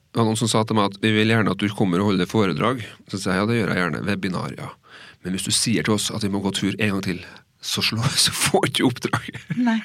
Det 0.10 0.20
var 0.20 0.28
noen 0.28 0.38
som 0.38 0.50
sa 0.50 0.66
til 0.66 0.78
meg 0.78 0.92
at 0.92 1.00
vi 1.06 1.14
vil 1.14 1.32
gjerne 1.32 1.54
at 1.54 1.62
du 1.62 1.70
kommer 1.74 2.02
og 2.02 2.12
holder 2.12 2.30
foredrag. 2.30 2.82
Så 3.10 3.22
sa 3.22 3.34
jeg 3.34 3.44
ja, 3.44 3.46
det 3.50 3.60
gjør 3.62 3.72
jeg 3.72 3.84
gjerne. 3.84 4.04
Webinar, 4.10 4.58
ja. 4.58 4.74
Men 5.24 5.38
hvis 5.38 5.48
du 5.48 5.54
sier 5.56 5.86
til 5.86 5.96
oss 5.96 6.10
at 6.14 6.26
vi 6.26 6.34
må 6.34 6.42
gå 6.44 6.52
tur 6.54 6.74
en 6.74 6.98
gang 6.98 7.06
til, 7.06 7.24
så, 7.64 7.82
slå, 7.86 8.04
så 8.20 8.34
får 8.36 8.66
ikke 8.70 8.84
oppdraget. 8.90 9.40
Nei. 9.64 9.78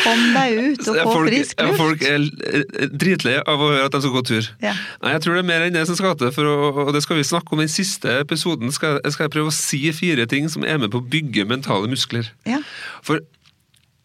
Kom 0.00 0.20
deg 0.34 0.56
ut 0.58 0.88
og 0.90 0.98
få 1.02 1.14
frisk 1.26 1.60
luft. 1.64 1.78
folk 1.80 2.02
er 2.06 2.22
eh, 2.50 2.84
dritleie 2.94 3.40
av 3.48 3.62
å 3.62 3.68
høre 3.72 3.88
at 3.88 3.94
de 3.96 4.00
skal 4.04 4.14
gå 4.14 4.22
tur. 4.28 4.48
Ja. 4.62 4.72
Nei, 5.02 5.12
jeg 5.16 5.22
tror 5.24 5.36
det 5.38 5.42
er 5.44 5.48
mer 5.50 5.64
enn 5.66 5.74
det 5.76 5.82
som 5.88 5.98
skal 5.98 6.14
til, 6.20 6.30
for 6.34 6.50
og 6.86 6.92
det 6.94 7.02
skal 7.04 7.18
vi 7.18 7.26
snakke 7.26 7.54
om 7.56 7.62
i 7.62 7.66
den 7.66 7.72
siste 7.74 8.14
episoden. 8.22 8.70
Skal, 8.74 8.98
jeg- 9.04 9.14
skal 9.16 9.30
prøve 9.34 9.50
å 9.52 9.56
si 9.56 9.80
fire 9.96 10.26
ting 10.30 10.48
som 10.52 10.64
er 10.66 10.78
med 10.82 10.90
på 10.94 11.00
å 11.02 11.08
bygge 11.14 11.46
mentale 11.50 11.90
muskler. 11.90 12.30
Ja. 12.48 12.60
For 13.06 13.22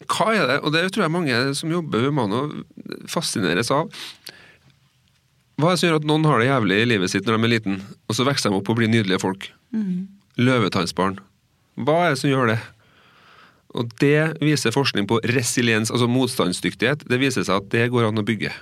hva 0.06 0.28
er 0.36 0.46
det, 0.52 0.58
og 0.62 0.74
det 0.74 0.84
tror 0.94 1.06
jeg 1.06 1.14
mange 1.16 1.38
som 1.58 1.70
jobber 1.72 2.04
med 2.06 2.14
Mano 2.18 2.42
fascineres 3.10 3.70
av. 3.74 3.90
Hva 5.56 5.70
er 5.70 5.74
det 5.74 5.80
som 5.80 5.88
gjør 5.88 5.98
at 6.02 6.06
noen 6.10 6.26
har 6.28 6.38
det 6.42 6.50
jævlig 6.50 6.76
i 6.82 6.88
livet 6.92 7.10
sitt 7.10 7.26
når 7.26 7.38
de 7.40 7.46
er 7.48 7.54
liten, 7.56 7.78
og 8.06 8.14
så 8.18 8.26
vokser 8.28 8.52
de 8.52 8.58
opp 8.60 8.68
og 8.70 8.76
blir 8.78 8.90
nydelige 8.92 9.22
folk? 9.22 9.48
Løvetannsbarn. 10.36 11.16
Hva 11.80 11.96
er 12.06 12.14
det 12.14 12.20
som 12.20 12.30
gjør 12.30 12.50
det? 12.52 12.58
Og 13.76 13.90
det 14.00 14.38
viser 14.40 14.72
forskning 14.74 15.06
på 15.10 15.20
resiliens, 15.36 15.90
altså 15.92 16.08
motstandsdyktighet. 16.08 17.04
Det 17.08 17.18
viser 17.20 17.44
seg 17.46 17.60
at 17.60 17.70
det 17.74 17.88
går 17.92 18.08
an 18.08 18.22
å 18.22 18.26
bygge. 18.26 18.52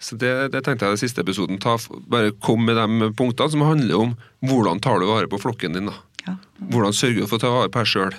Så 0.00 0.16
det, 0.16 0.30
det 0.54 0.62
tenkte 0.64 0.86
jeg 0.86 0.94
i 0.94 0.96
den 0.96 1.02
siste 1.02 1.20
episoden. 1.24 1.58
Ta, 1.60 1.74
bare 2.08 2.32
kom 2.40 2.62
med 2.64 2.78
de 2.78 3.10
punktene 3.18 3.52
som 3.52 3.64
handler 3.66 3.98
om 3.98 4.14
hvordan 4.46 4.80
tar 4.80 5.02
du 5.02 5.08
vare 5.10 5.28
på 5.28 5.40
flokken 5.42 5.76
din. 5.76 5.90
da. 5.90 5.96
Ja. 6.26 6.36
Hvordan 6.72 6.96
sørger 6.96 7.24
du 7.24 7.28
for 7.28 7.36
å 7.40 7.42
ta 7.42 7.50
vare 7.52 7.72
på 7.72 7.82
deg 7.82 7.90
sjøl? 7.90 8.16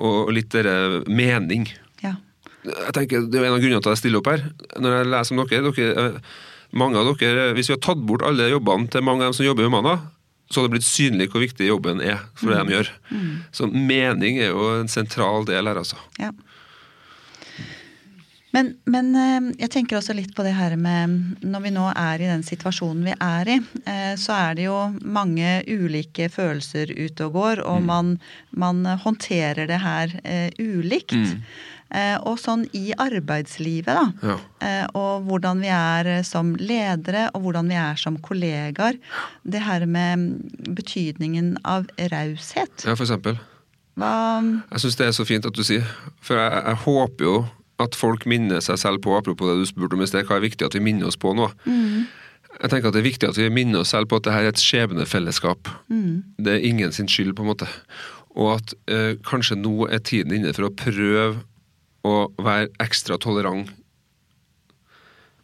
Og 0.00 0.28
litt 0.34 0.50
dere 0.54 1.00
mening. 1.08 1.70
ja. 2.04 2.16
Jeg 2.60 2.92
tenker, 2.92 3.22
Det 3.24 3.40
er 3.40 3.46
en 3.48 3.54
av 3.56 3.62
grunnene 3.62 3.80
til 3.80 3.88
at 3.88 3.96
jeg 3.96 4.02
stiller 4.02 4.20
opp 4.20 4.28
her. 4.28 4.42
Når 4.76 4.96
jeg 4.98 5.08
leser 5.14 5.32
om 5.32 5.38
dere, 5.48 5.70
dere 5.72 6.04
eh, 6.04 6.32
mange 6.76 7.00
av 7.00 7.08
dere, 7.16 7.52
Hvis 7.56 7.70
vi 7.70 7.74
har 7.78 7.80
tatt 7.80 8.02
bort 8.04 8.22
alle 8.22 8.50
jobbene 8.50 8.90
til 8.92 9.02
mange 9.06 9.24
av 9.24 9.30
dem 9.30 9.38
som 9.38 9.46
jobber 9.46 9.64
i 9.64 9.70
Humana, 9.70 9.94
så 10.50 10.60
hadde 10.60 10.70
det 10.70 10.76
blitt 10.78 10.88
synlig 10.88 11.30
hvor 11.30 11.44
viktig 11.44 11.68
jobben 11.68 12.00
er 12.02 12.22
for 12.34 12.50
det 12.50 12.62
de 12.66 12.74
gjør. 12.74 12.92
Så 13.54 13.70
mening 13.70 14.40
er 14.42 14.50
jo 14.50 14.70
en 14.80 14.90
sentral 14.90 15.46
del 15.48 15.70
her, 15.70 15.78
altså. 15.78 16.00
ja. 16.18 16.32
Men, 18.50 18.72
men 18.90 19.12
eh, 19.14 19.44
jeg 19.62 19.70
tenker 19.70 20.00
også 20.00 20.14
litt 20.18 20.32
på 20.34 20.42
det 20.42 20.56
her 20.56 20.72
med 20.74 21.36
Når 21.46 21.60
vi 21.62 21.70
nå 21.70 21.84
er 21.94 22.22
i 22.22 22.30
den 22.30 22.42
situasjonen 22.42 23.04
vi 23.06 23.14
er 23.14 23.50
i, 23.54 23.58
eh, 23.86 24.14
så 24.18 24.34
er 24.34 24.56
det 24.58 24.64
jo 24.66 24.78
mange 25.06 25.60
ulike 25.70 26.26
følelser 26.32 26.90
ute 26.90 27.28
og 27.28 27.36
går, 27.38 27.62
og 27.62 27.84
man, 27.86 28.16
man 28.50 28.82
håndterer 29.04 29.70
det 29.70 29.78
her 29.84 30.16
eh, 30.24 30.48
ulikt. 30.58 31.14
Eh, 31.14 31.36
Og 32.24 32.38
sånn 32.38 32.66
i 32.76 32.92
arbeidslivet, 32.96 33.90
da. 33.90 34.12
Ja. 34.22 34.36
eh, 34.62 34.86
Og 34.94 35.26
hvordan 35.26 35.60
vi 35.64 35.70
er 35.74 36.06
eh, 36.06 36.22
som 36.26 36.54
ledere, 36.56 37.28
og 37.34 37.42
hvordan 37.48 37.68
vi 37.68 37.74
er 37.74 37.96
som 37.98 38.18
kollegaer. 38.22 38.98
Det 39.44 39.62
her 39.66 39.86
med 39.86 40.28
betydningen 40.76 41.56
av 41.64 41.86
raushet. 41.98 42.84
ja, 42.86 42.94
for 42.94 43.04
eksempel. 43.06 43.38
Hva 43.98 44.12
Jeg 44.70 44.80
syns 44.84 44.96
det 44.96 45.06
er 45.08 45.16
så 45.16 45.26
fint 45.26 45.44
at 45.46 45.52
du 45.56 45.64
sier, 45.66 45.84
for 46.22 46.38
jeg, 46.38 46.62
jeg 46.64 46.78
håper 46.86 47.24
jo 47.26 47.34
at 47.80 47.96
folk 47.96 48.26
minner 48.28 48.60
seg 48.60 48.78
selv 48.78 49.00
på, 49.02 49.14
apropos 49.16 49.48
det 49.50 49.58
du 49.58 49.66
spurte 49.68 49.96
om 49.96 50.02
i 50.04 50.06
sted, 50.08 50.26
hva 50.28 50.36
er 50.36 50.44
viktig 50.44 50.66
at 50.66 50.74
vi 50.76 50.82
minner 50.84 51.08
oss 51.08 51.16
på 51.20 51.32
nå. 51.34 51.46
Jeg 52.60 52.68
tenker 52.70 52.90
at 52.90 52.96
det 52.96 53.00
er 53.00 53.06
viktig 53.08 53.28
at 53.30 53.38
vi 53.40 53.46
minner 53.50 53.80
oss 53.82 53.92
selv 53.94 54.06
på 54.10 54.18
at 54.20 54.26
det 54.26 54.34
her 54.34 54.44
er 54.46 54.52
et 54.52 54.60
skjebnefellesskap. 54.60 55.68
Det 55.88 56.52
er 56.58 56.66
ingen 56.68 56.92
sin 56.92 57.08
skyld, 57.08 57.32
på 57.38 57.42
en 57.46 57.50
måte. 57.54 57.68
Og 58.36 58.52
at 58.58 58.74
eh, 58.92 59.14
kanskje 59.26 59.56
nå 59.58 59.88
er 59.88 60.02
tiden 60.04 60.34
inne 60.36 60.52
for 60.54 60.68
å 60.68 60.74
prøve 60.76 61.40
å 62.06 62.30
være 62.40 62.70
ekstra 62.82 63.18
tolerant 63.20 63.68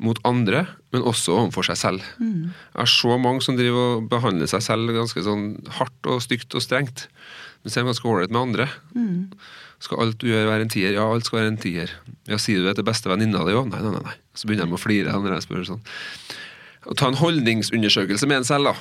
mot 0.03 0.19
andre, 0.29 0.67
men 0.93 1.05
også 1.09 1.33
overfor 1.33 1.65
seg 1.71 1.79
selv. 1.81 2.03
Jeg 2.21 2.77
har 2.77 2.91
så 2.91 3.15
mange 3.21 3.41
som 3.45 3.57
driver 3.57 3.95
og 3.97 4.09
behandler 4.13 4.49
seg 4.51 4.61
selv 4.65 4.93
ganske 4.93 5.23
sånn 5.25 5.47
hardt 5.79 6.11
og 6.13 6.21
stygt 6.21 6.53
og 6.57 6.61
strengt, 6.65 7.07
men 7.65 7.73
så 7.73 7.81
er 7.81 7.87
de 7.87 7.91
ganske 7.95 8.09
ålreite 8.09 8.35
med 8.37 8.43
andre. 8.43 8.67
Skal 9.81 10.01
alt 10.05 10.19
du 10.21 10.29
gjør 10.29 10.47
være 10.51 10.67
en 10.67 10.73
tier? 10.73 10.93
Ja, 10.97 11.07
alt 11.13 11.25
skal 11.29 11.41
være 11.43 11.55
en 11.55 11.61
tier. 11.61 11.91
Ja, 12.29 12.37
Sier 12.41 12.61
du 12.61 12.69
det 12.69 12.77
til 12.79 12.85
beste 12.89 13.09
venninna 13.09 13.43
di 13.49 13.57
òg? 13.57 13.69
Nei, 13.73 13.81
nei, 13.85 14.01
nei. 14.05 14.15
Så 14.37 14.49
begynner 14.49 14.69
de 14.69 14.77
å 14.77 14.81
flire 14.81 15.13
når 15.17 15.35
jeg 15.39 15.47
spør 15.49 15.65
sånn. 15.69 15.83
Å 16.87 16.95
ta 16.97 17.09
en 17.11 17.19
holdningsundersøkelse 17.19 18.29
med 18.31 18.43
en 18.43 18.49
selv, 18.49 18.73
da. 18.73 18.75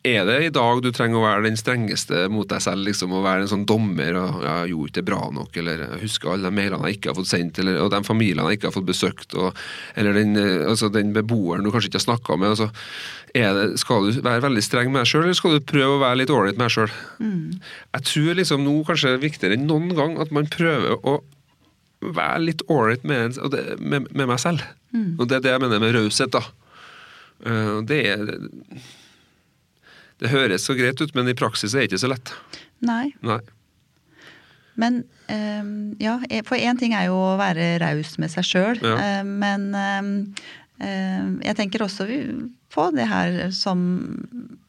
Er 0.00 0.22
det 0.24 0.36
i 0.46 0.52
dag 0.52 0.78
du 0.80 0.88
trenger 0.96 1.18
å 1.18 1.24
være 1.26 1.42
den 1.44 1.58
strengeste 1.60 2.22
mot 2.32 2.48
deg 2.48 2.62
selv, 2.64 2.86
liksom, 2.88 3.12
Å 3.12 3.20
være 3.20 3.44
en 3.44 3.50
sånn 3.50 3.66
dommer 3.68 4.16
og 4.16 4.38
ja, 4.40 4.54
'jeg 4.62 4.70
gjorde 4.72 4.88
ikke 4.88 4.96
det 4.96 5.08
bra 5.10 5.20
nok', 5.28 5.56
eller 5.60 5.76
'jeg 5.76 6.00
husker 6.00 6.30
alle 6.30 6.48
de 6.48 6.56
mailene 6.56 6.88
jeg 6.88 6.96
ikke 6.96 7.10
har 7.10 7.18
fått 7.20 7.28
sendt', 7.28 7.58
eller, 7.60 7.76
og 7.84 7.90
de 7.90 8.00
familiene 8.02 8.48
jeg 8.48 8.58
ikke 8.58 8.70
har 8.70 8.78
fått 8.78 8.88
besøkt, 8.88 9.34
og, 9.36 9.52
eller 9.96 10.14
den, 10.14 10.36
eh, 10.36 10.64
altså, 10.70 10.88
den 10.88 11.12
beboeren 11.12 11.64
du 11.64 11.70
kanskje 11.70 11.92
ikke 11.92 12.00
har 12.00 12.16
snakka 12.16 12.38
med. 12.38 12.48
Altså, 12.48 12.70
er 13.34 13.52
det, 13.52 13.78
skal 13.78 14.08
du 14.08 14.20
være 14.22 14.40
veldig 14.40 14.62
streng 14.64 14.88
med 14.90 15.04
deg 15.04 15.10
sjøl, 15.12 15.24
eller 15.24 15.36
skal 15.36 15.52
du 15.58 15.60
prøve 15.60 15.98
å 15.98 16.00
være 16.00 16.16
litt 16.16 16.32
ålreit 16.32 16.56
med 16.56 16.64
deg 16.64 16.72
sjøl? 16.72 16.92
Jeg 17.92 18.02
tror 18.08 18.34
liksom 18.40 18.64
nå 18.64 18.84
kanskje 18.88 19.12
det 19.12 19.18
er 19.20 19.28
viktigere 19.28 19.58
enn 19.58 19.68
noen 19.68 19.92
gang 19.94 20.16
at 20.18 20.32
man 20.32 20.48
prøver 20.48 20.96
å 21.04 21.20
være 22.00 22.40
litt 22.40 22.62
ålreit 22.72 23.04
med, 23.04 23.36
med, 23.78 24.08
med 24.16 24.26
meg 24.26 24.40
selv. 24.40 24.64
Og 25.20 25.28
det 25.28 25.36
er 25.36 25.40
det 25.44 25.52
jeg 25.52 25.60
mener 25.60 25.78
med 25.78 25.92
raushet, 25.94 26.32
da. 26.32 26.40
Eh, 27.44 27.84
det 27.84 28.00
er 28.08 28.40
Det 30.20 30.28
høres 30.32 30.66
så 30.68 30.76
greit 30.78 31.00
ut, 31.00 31.14
men 31.16 31.28
i 31.32 31.34
praksis 31.38 31.72
er 31.74 31.84
det 31.86 31.90
ikke 31.92 32.02
så 32.04 32.10
lett. 32.12 32.32
Nei. 32.84 33.10
Nei. 33.24 33.40
Men 34.80 35.02
um, 35.28 35.72
ja, 36.00 36.18
for 36.48 36.56
én 36.60 36.78
ting 36.80 36.94
er 36.96 37.08
jo 37.10 37.16
å 37.32 37.36
være 37.40 37.74
raus 37.82 38.14
med 38.22 38.32
seg 38.32 38.46
sjøl, 38.48 38.80
Ja. 38.84 38.94
eh, 39.00 39.24
men 39.26 39.66
um, 39.74 40.10
eh, 40.80 41.26
jeg 41.50 41.56
tenker 41.58 41.84
også 41.84 42.06
vi- 42.08 42.24
på 42.70 42.84
det 42.94 43.08
her 43.10 43.50
som 43.50 43.80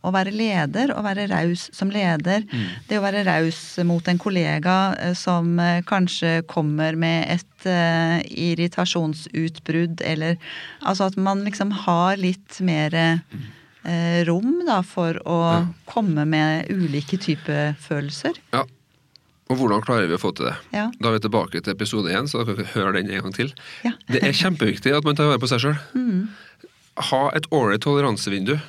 å 0.01 0.09
være 0.11 0.31
leder, 0.33 0.89
å 0.97 1.03
være 1.05 1.27
raus 1.29 1.67
som 1.77 1.91
leder. 1.93 2.41
Det 2.89 2.97
å 2.97 3.03
være 3.03 3.21
raus 3.27 3.59
mot 3.85 4.07
en 4.09 4.17
kollega 4.17 4.95
eh, 4.97 5.13
som 5.13 5.51
eh, 5.61 5.83
kanskje 5.85 6.41
kommer 6.49 6.97
med 6.97 7.29
et 7.37 7.67
uh, 7.69 8.17
irritasjonsutbrudd, 8.25 10.01
eller 10.01 10.37
altså 10.81 11.11
at 11.11 11.17
man 11.21 11.43
liksom 11.45 11.71
har 11.85 12.17
litt 12.17 12.57
mer 12.65 12.93
eh, 12.97 13.19
rom 14.27 14.61
da 14.67 14.81
for 14.85 15.13
å 15.25 15.37
Ja. 15.53 15.65
komme 15.87 16.25
med 16.27 16.67
ulike 16.69 17.17
typer 17.17 17.75
følelser. 17.81 18.37
Ja. 18.53 18.63
Og 19.49 19.57
hvordan 19.57 19.81
klarer 19.83 20.07
vi 20.07 20.15
å 20.15 20.21
få 20.21 20.31
til 20.35 20.45
det? 20.45 20.55
Ja. 20.71 20.89
Da 21.01 21.09
er 21.09 21.17
vi 21.19 21.27
tilbake 21.27 21.61
til 21.61 21.73
episode 21.73 22.07
én, 22.13 22.27
så 22.29 22.45
dere 22.45 22.55
kan 22.55 22.65
høre 22.75 22.93
den 22.93 23.09
en 23.11 23.21
gang 23.25 23.33
til. 23.35 23.49
Ja. 23.83 23.91
Det 24.07 24.21
er 24.23 24.31
kjempeviktig 24.31 24.93
at 24.95 25.03
man 25.03 25.15
tar 25.15 25.27
vare 25.27 25.39
på 25.41 25.49
seg 25.49 25.59
sjøl. 25.59 26.27
Ha 27.11 27.29
et 27.35 27.47
ålreit 27.51 27.81
toleransevindu. 27.81 28.59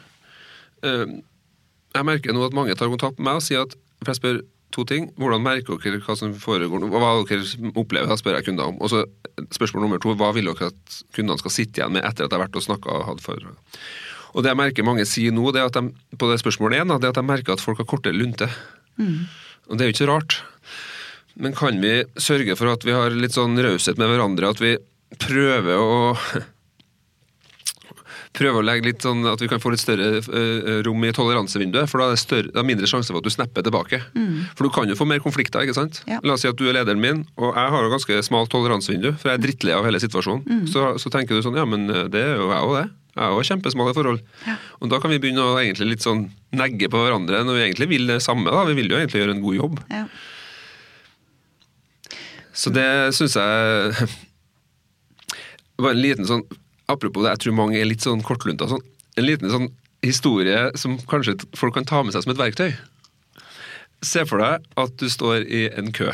Eh, 0.83 1.07
Jeg 1.95 2.05
merker 2.09 2.33
nå 2.33 2.47
at 2.47 2.55
mange 2.57 2.75
tar 2.75 2.89
kontakt 2.89 3.19
med 3.19 3.27
meg 3.29 3.35
og 3.37 3.43
sier 3.43 3.63
at 3.67 3.75
For 4.03 4.13
jeg 4.15 4.17
spør 4.23 4.41
to 4.73 4.85
ting. 4.89 5.11
Hvordan 5.21 5.43
merker 5.45 5.77
dere 5.79 6.01
hva 6.01 6.17
som 6.17 6.33
foregår 6.35 6.81
nå? 6.81 6.89
Hva 6.89 7.25
dere 7.29 7.45
opplever? 7.77 8.09
Da 8.09 8.17
spør 8.17 8.35
jeg 8.41 8.47
kunder 8.47 8.65
om. 8.73 8.79
Og 8.81 8.89
så 8.91 9.05
spørsmål 9.53 9.83
nummer 9.85 10.01
to. 10.01 10.15
Hva 10.17 10.33
vil 10.35 10.47
dere 10.49 10.73
at 10.73 11.03
kundene 11.13 11.39
skal 11.39 11.51
sitte 11.53 11.79
igjen 11.79 11.93
med 11.93 12.03
etter 12.03 12.25
at 12.25 12.31
jeg 12.33 12.41
har 12.41 12.49
vært 12.49 12.57
og 12.57 12.63
snakka 12.65 12.89
og 12.97 13.05
hatt 13.07 13.21
foredrag? 13.21 13.55
Og 14.33 14.43
det 14.45 14.53
jeg 14.53 14.61
merker 14.63 14.87
mange 14.87 15.05
sier 15.09 15.35
nå, 15.35 15.45
det 15.53 15.61
er 15.61 15.69
at 15.69 15.77
de, 15.77 15.93
på 16.19 16.31
det 16.31 16.41
spørsmålet 16.41 16.83
én, 16.83 16.95
det 16.97 17.09
er 17.09 17.13
at 17.15 17.21
de 17.21 17.27
merker 17.29 17.57
at 17.57 17.65
folk 17.65 17.83
har 17.83 17.89
kortere 17.91 18.17
lunte. 18.17 18.49
Og 19.69 19.77
det 19.77 19.85
er 19.85 19.91
jo 19.91 19.95
ikke 19.97 20.05
så 20.05 20.11
rart. 20.13 20.39
Men 21.41 21.55
kan 21.57 21.79
vi 21.81 22.03
sørge 22.21 22.57
for 22.59 22.73
at 22.73 22.85
vi 22.85 22.93
har 22.97 23.15
litt 23.17 23.37
sånn 23.37 23.57
raushet 23.57 24.01
med 24.01 24.11
hverandre, 24.13 24.51
at 24.53 24.61
vi 24.61 24.77
prøver 25.21 25.77
å 25.81 25.93
Prøve 28.33 28.63
å 28.63 28.65
legge 28.65 28.87
litt 28.89 29.05
sånn 29.05 29.27
at 29.29 29.43
vi 29.45 29.49
kan 29.51 29.61
få 29.61 29.75
litt 29.75 29.83
større 29.83 30.23
eh, 30.23 30.79
rom 30.87 31.03
i 31.05 31.11
toleransevinduet, 31.13 31.85
for 31.91 32.01
da 32.01 32.07
er 32.07 32.15
det, 32.15 32.21
større, 32.23 32.49
det 32.49 32.57
er 32.63 32.65
mindre 32.65 32.89
sjanse 32.89 33.13
for 33.13 33.21
at 33.21 33.27
du 33.29 33.35
snapper 33.35 33.67
tilbake. 33.67 33.99
For 34.57 34.65
du 34.65 34.71
kan 34.73 34.89
jo 34.89 34.97
få 34.97 35.05
mer 35.05 35.21
konflikter, 35.21 35.61
ikke 35.67 35.77
sant? 35.77 36.01
Ja. 36.09 36.17
La 36.25 36.39
oss 36.39 36.47
si 36.47 36.49
at 36.49 36.57
du 36.57 36.65
er 36.65 36.79
lederen 36.79 37.03
min, 37.03 37.27
og 37.37 37.53
jeg 37.53 37.75
har 37.75 37.85
jo 37.85 37.93
ganske 37.93 38.23
smalt 38.25 38.49
toleransevindu, 38.55 39.11
for 39.21 39.29
jeg 39.29 39.37
er 39.37 39.45
drittlei 39.45 39.77
av 39.77 39.85
hele 39.85 40.01
situasjonen. 40.01 40.65
Så, 40.73 40.87
så 41.05 41.13
tenker 41.13 41.37
du 41.37 41.45
sånn, 41.45 41.61
ja, 41.61 41.67
men 41.69 41.85
eh, 41.93 42.09
det 42.09 42.25
er 42.31 42.41
jo 42.41 42.49
jeg 42.55 42.71
òg, 42.71 42.75
det. 42.81 42.87
Jeg 43.13 43.29
jo 43.29 43.45
kjempesmale 43.45 43.93
forhold. 43.97 44.23
Ja. 44.49 44.55
Og 44.81 44.89
da 44.93 44.99
kan 45.03 45.13
vi 45.13 45.19
begynne 45.21 45.45
å 45.45 45.59
egentlig 45.61 45.91
litt 45.91 46.05
sånn 46.05 46.31
negge 46.57 46.89
på 46.93 47.01
hverandre 47.03 47.43
når 47.45 47.59
vi 47.59 47.65
egentlig 47.67 47.89
vil 47.91 48.09
det 48.09 48.23
samme. 48.25 48.49
da. 48.49 48.65
Vi 48.71 48.77
vil 48.79 48.89
jo 48.89 48.97
egentlig 48.97 49.21
gjøre 49.21 49.35
en 49.37 49.45
god 49.45 49.59
jobb. 49.59 49.83
Ja. 49.93 50.07
Så 52.57 52.73
det 52.73 52.89
syns 53.17 53.37
jeg 53.37 54.09
var 55.83 55.95
en 55.95 56.03
liten 56.03 56.29
sånn 56.29 56.45
Apropos 56.91 57.23
det, 57.25 57.31
jeg 57.31 57.41
tror 57.45 57.55
mange 57.57 57.79
er 57.79 57.87
litt 57.87 58.03
sånn 58.05 58.21
kortlunta. 58.27 58.67
Sånn, 58.69 58.83
en 59.17 59.25
liten 59.25 59.49
sånn 59.49 59.69
historie 60.05 60.67
som 60.77 60.99
kanskje 61.09 61.39
folk 61.57 61.73
kan 61.79 61.87
ta 61.89 62.03
med 62.05 62.13
seg 62.13 62.25
som 62.25 62.33
et 62.35 62.41
verktøy. 62.41 62.75
Se 64.05 64.27
for 64.29 64.43
deg 64.43 64.67
at 64.83 64.97
du 65.01 65.07
står 65.09 65.47
i 65.47 65.63
en 65.79 65.89
kø 65.95 66.11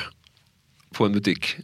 på 0.95 1.09
en 1.09 1.17
butikk. 1.17 1.57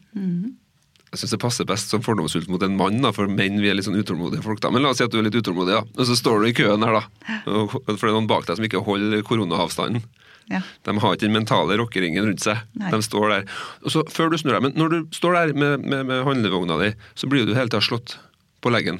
Jeg 1.14 1.20
syns 1.22 1.34
det 1.36 1.38
passer 1.44 1.66
best 1.68 1.92
som 1.92 2.02
fordomsfullt 2.02 2.48
mot 2.50 2.62
en 2.66 2.74
mann, 2.74 2.98
da, 3.04 3.12
for 3.14 3.30
menn 3.30 3.60
vi 3.62 3.68
er 3.70 3.76
litt 3.78 3.86
sånn 3.86 4.00
utålmodige 4.00 4.42
folk. 4.42 4.58
da. 4.64 4.72
Men 4.74 4.82
la 4.82 4.90
oss 4.90 4.98
si 4.98 5.06
at 5.06 5.12
du 5.14 5.20
er 5.20 5.28
litt 5.28 5.36
utålmodig, 5.38 5.76
da. 5.76 5.84
og 5.86 6.08
så 6.08 6.16
står 6.18 6.42
du 6.42 6.48
i 6.48 6.56
køen 6.58 6.82
her, 6.82 6.98
da. 6.98 7.36
Og, 7.46 7.76
for 7.86 8.02
det 8.02 8.10
er 8.10 8.16
noen 8.16 8.26
bak 8.30 8.48
deg 8.48 8.58
som 8.58 8.66
ikke 8.66 8.82
holder 8.82 9.22
koronaavstanden. 9.28 10.02
Ja. 10.50 10.60
De 10.84 10.96
har 10.98 11.14
ikke 11.14 11.24
den 11.24 11.36
mentale 11.36 11.78
rockeringen 11.78 12.26
rundt 12.26 12.42
seg. 12.42 12.66
Nei. 12.76 12.90
De 12.92 13.00
står 13.06 13.30
der. 13.30 13.46
Og 13.86 13.94
så 13.94 14.02
Før 14.12 14.34
du 14.34 14.36
snur 14.42 14.56
deg, 14.56 14.66
men 14.66 14.74
når 14.76 14.90
du 14.92 14.98
står 15.14 15.38
der 15.38 15.54
med, 15.54 15.86
med, 15.86 16.02
med 16.10 16.26
handlevogna 16.26 16.80
di, 16.82 16.90
så 17.14 17.30
blir 17.30 17.46
du 17.46 17.54
hele 17.54 17.70
tida 17.70 17.80
slått 17.84 18.18
på 18.60 18.74
leggen. 18.74 18.98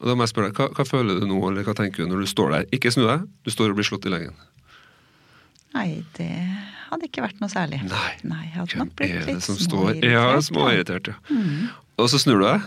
Og 0.00 0.10
Da 0.10 0.16
må 0.16 0.26
jeg 0.26 0.34
spørre 0.34 0.50
deg, 0.50 0.58
hva, 0.58 0.68
hva 0.74 0.88
føler 0.88 1.22
du 1.22 1.30
nå, 1.30 1.38
eller 1.46 1.64
hva 1.64 1.76
tenker 1.78 2.02
du 2.02 2.10
når 2.10 2.26
du 2.26 2.32
står 2.34 2.54
der? 2.56 2.68
Ikke 2.74 2.92
snu 2.92 3.06
deg, 3.06 3.24
du 3.46 3.54
står 3.54 3.72
og 3.72 3.78
blir 3.78 3.86
slått 3.88 4.10
i 4.10 4.12
leggen. 4.12 4.34
Nei, 5.76 6.02
det 6.18 6.32
hadde 6.90 7.08
ikke 7.08 7.24
vært 7.24 7.40
noe 7.42 7.52
særlig. 7.52 7.80
Nei. 7.86 8.42
jeg 8.48 8.56
hadde 8.56 8.80
nok 8.82 8.92
blitt 8.98 9.14
det 9.14 9.36
litt 9.36 9.46
som 9.46 9.58
står 9.58 10.00
småirritert. 10.00 10.10
Ja, 10.12 10.42
småirritert, 10.44 11.12
ja. 11.12 11.38
Og 12.00 12.10
så 12.12 12.20
snur 12.22 12.40
du 12.40 12.46
deg, 12.46 12.66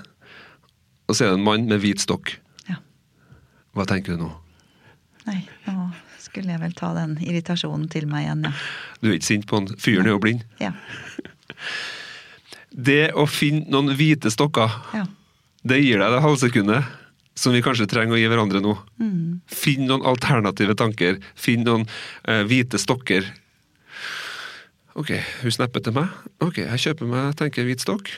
og 1.08 1.18
så 1.18 1.26
er 1.26 1.34
det 1.34 1.40
en 1.40 1.46
mann 1.46 1.68
med 1.70 1.84
hvit 1.84 2.04
stokk. 2.04 2.36
Ja. 2.70 2.80
Hva 3.76 3.88
tenker 3.90 4.16
du 4.16 4.26
nå? 4.26 4.32
Nei, 5.28 5.42
nå 5.68 5.90
skulle 6.24 6.56
jeg 6.56 6.64
vel 6.64 6.74
ta 6.78 6.94
den 6.98 7.18
irritasjonen 7.22 7.90
til 7.92 8.08
meg 8.10 8.28
igjen, 8.28 8.48
ja. 8.48 8.54
Du 9.04 9.12
er 9.12 9.18
ikke 9.18 9.30
sint 9.30 9.50
på 9.50 9.60
han 9.60 9.68
fyren 9.82 10.08
er 10.08 10.16
jo 10.16 10.24
blind. 10.24 10.48
Ja. 10.64 10.74
Det 12.74 13.12
å 13.14 13.28
finne 13.30 13.70
noen 13.70 13.94
hvite 13.94 14.32
stokker 14.34 14.72
ja. 14.98 15.04
Det 15.62 15.78
gir 15.78 16.02
deg 16.02 16.10
det 16.10 16.22
halvsekundet 16.24 16.88
som 17.40 17.54
vi 17.54 17.62
kanskje 17.66 17.86
trenger 17.90 18.18
å 18.18 18.20
gi 18.20 18.26
hverandre 18.30 18.62
nå. 18.62 18.74
Mm. 19.02 19.42
Finn 19.50 19.88
noen 19.90 20.04
alternative 20.06 20.76
tanker. 20.78 21.20
Finn 21.40 21.64
noen 21.66 21.86
uh, 21.88 22.42
hvite 22.50 22.82
stokker. 22.82 23.26
Ok, 25.00 25.16
hun 25.42 25.54
snapper 25.54 25.82
til 25.82 25.96
meg. 25.96 26.14
Ok, 26.44 26.62
jeg 26.62 26.86
kjøper 26.86 27.10
meg 27.10 27.34
tenker 27.40 27.66
hvit 27.66 27.82
stokk. 27.82 28.12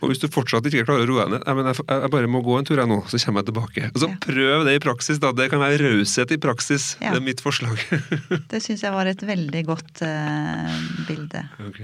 Og 0.00 0.08
hvis 0.08 0.20
du 0.22 0.30
fortsatt 0.32 0.64
ikke 0.68 0.86
klarer 0.88 1.04
å 1.04 1.08
roe 1.10 1.24
deg 1.26 1.32
ned, 1.34 1.42
«Nei, 1.44 1.54
men 1.58 1.66
jeg, 1.68 1.84
jeg 1.84 2.12
bare 2.14 2.28
må 2.32 2.40
gå 2.44 2.54
en 2.56 2.64
tur 2.68 2.80
jeg 2.80 2.88
nå, 2.88 3.02
så 3.10 3.20
kommer 3.20 3.42
jeg 3.42 3.50
tilbake. 3.50 3.90
Og 3.92 4.00
så 4.00 4.08
Ja. 4.08 4.16
Prøv 4.24 4.64
det 4.64 4.76
i 4.78 4.82
praksis, 4.82 5.20
da. 5.20 5.32
Det 5.36 5.50
kan 5.52 5.60
være 5.60 5.80
raushet 5.82 6.32
i 6.32 6.38
praksis. 6.40 6.94
Ja. 7.02 7.12
Det 7.12 7.20
er 7.20 7.26
mitt 7.26 7.42
forslag. 7.44 7.82
Det 8.52 8.62
syns 8.64 8.84
jeg 8.86 8.94
var 8.94 9.10
et 9.10 9.20
veldig 9.28 9.64
godt 9.68 10.00
uh, 10.06 10.78
bilde. 11.08 11.44
Ok. 11.68 11.82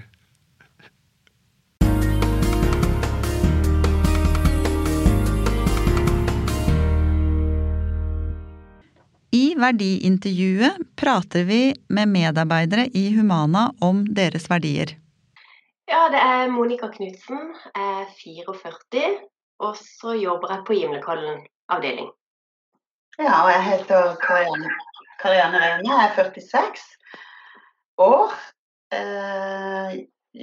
Verdiintervjuet 9.61 10.79
prater 10.97 11.45
vi 11.45 11.75
med 11.89 12.09
medarbeidere 12.09 12.87
i 12.95 13.09
Humana 13.17 13.71
om 13.81 14.05
deres 14.15 14.51
verdier. 14.51 14.97
Ja, 15.87 16.09
det 16.11 16.21
er 16.21 16.51
Monica 16.51 16.89
Knutsen. 16.91 17.53
Jeg 17.75 18.03
er 18.03 18.09
44, 18.19 19.03
og 19.63 19.77
så 19.79 20.17
jobber 20.19 20.53
jeg 20.55 20.65
på 20.67 20.77
Gimlekollen 20.81 21.45
avdeling. 21.73 22.11
Ja, 23.19 23.45
og 23.45 23.53
jeg 23.55 23.63
heter 23.71 24.17
Karianne, 24.21 24.73
Karianne 25.23 25.63
Reine, 25.63 25.87
jeg 25.89 26.11
er 26.11 26.17
46 26.19 26.83
år. 28.03 28.35
Eh, 28.93 29.95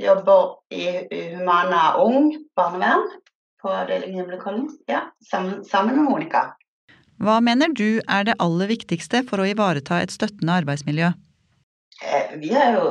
jobber 0.06 0.58
i 0.74 0.88
Humana 1.36 1.84
Ung 2.02 2.34
barnevern 2.56 3.06
på 3.62 3.70
avdeling 3.70 4.18
Gimlekollen. 4.18 4.72
Ja, 4.90 5.06
sammen, 5.30 5.62
sammen 5.66 6.00
med 6.00 6.10
Monica. 6.10 6.54
Hva 7.24 7.38
mener 7.40 7.72
du 7.72 8.02
er 8.12 8.26
det 8.28 8.36
aller 8.44 8.68
viktigste 8.68 9.22
for 9.28 9.40
å 9.40 9.48
ivareta 9.48 10.02
et 10.04 10.12
støttende 10.12 10.58
arbeidsmiljø? 10.60 11.14
Eh, 12.04 12.34
vi, 12.42 12.50
jo, 12.52 12.88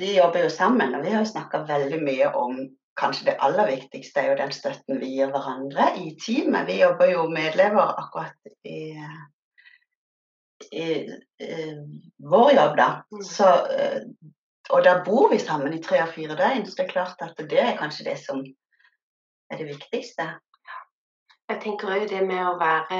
vi 0.00 0.14
jobber 0.16 0.46
jo 0.46 0.52
sammen, 0.52 0.94
og 0.96 1.04
vi 1.04 1.12
har 1.12 1.24
jo 1.24 1.32
snakka 1.32 1.66
veldig 1.68 1.98
mye 2.00 2.30
om 2.40 2.62
kanskje 3.00 3.30
det 3.30 3.36
aller 3.44 3.68
viktigste 3.68 4.22
er 4.22 4.30
jo 4.30 4.38
den 4.40 4.54
støtten 4.54 5.00
vi 5.00 5.12
gir 5.16 5.32
hverandre 5.32 5.90
i 6.00 6.14
teamet. 6.20 6.68
Vi 6.68 6.80
jobber 6.80 7.12
jo 7.12 7.26
medlever 7.32 7.94
akkurat 8.00 8.52
i, 8.64 8.80
i, 10.70 10.88
i 11.44 11.60
vår 12.32 12.52
jobb, 12.56 12.76
da. 12.80 12.90
Så, 13.28 13.50
eh, 13.76 14.02
og 14.70 14.84
da 14.86 15.00
bor 15.04 15.28
vi 15.32 15.40
sammen 15.42 15.74
i 15.76 15.82
tre 15.84 16.00
av 16.04 16.14
fire 16.16 16.36
døgn, 16.38 16.64
så 16.64 16.80
det 16.80 16.86
er 16.86 16.94
klart 16.94 17.24
at 17.26 17.40
det 17.50 17.60
er 17.60 17.76
kanskje 17.80 18.08
det 18.08 18.20
som 18.22 18.44
er 19.50 19.60
det 19.60 19.68
viktigste. 19.74 20.32
Jeg 21.50 21.58
tenker 21.64 21.90
òg 21.90 22.04
det 22.06 22.20
med 22.22 22.44
å 22.46 22.58
være 22.60 22.98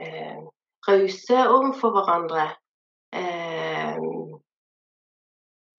eh, 0.00 0.36
rause 0.88 1.40
overfor 1.44 1.92
hverandre. 1.92 2.46
Eh, 3.12 3.98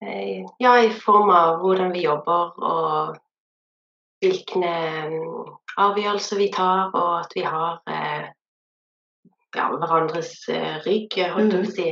eh, 0.05 0.43
ja, 0.61 0.73
i 0.77 0.91
form 0.93 1.31
av 1.33 1.63
hvordan 1.63 1.89
vi 1.95 2.03
jobber 2.05 2.53
og 2.61 3.17
hvilke 4.21 4.61
mm, 4.61 5.55
avgjørelser 5.87 6.41
vi 6.43 6.51
tar, 6.53 6.93
og 6.93 7.09
at 7.23 7.33
vi 7.33 7.45
har 7.49 7.81
eh, 7.89 8.29
ja, 9.57 9.67
hverandres 9.73 10.35
eh, 10.53 10.77
rygg, 10.85 11.17
holdt 11.33 11.57
jeg 11.57 11.65
på 11.65 11.71
å 11.71 11.75
si. 11.79 11.89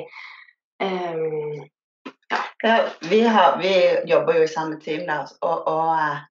Um, 0.86 1.66
ja. 2.30 2.44
ja 2.62 2.78
vi, 3.10 3.24
har, 3.26 3.58
vi, 3.62 3.74
jobber 4.10 4.38
jo 4.38 4.46
i 4.46 4.54
samme 4.54 4.78
team 4.86 5.06
der, 5.10 5.34
og, 5.42 5.66
og 5.72 5.94
eh, 5.98 6.24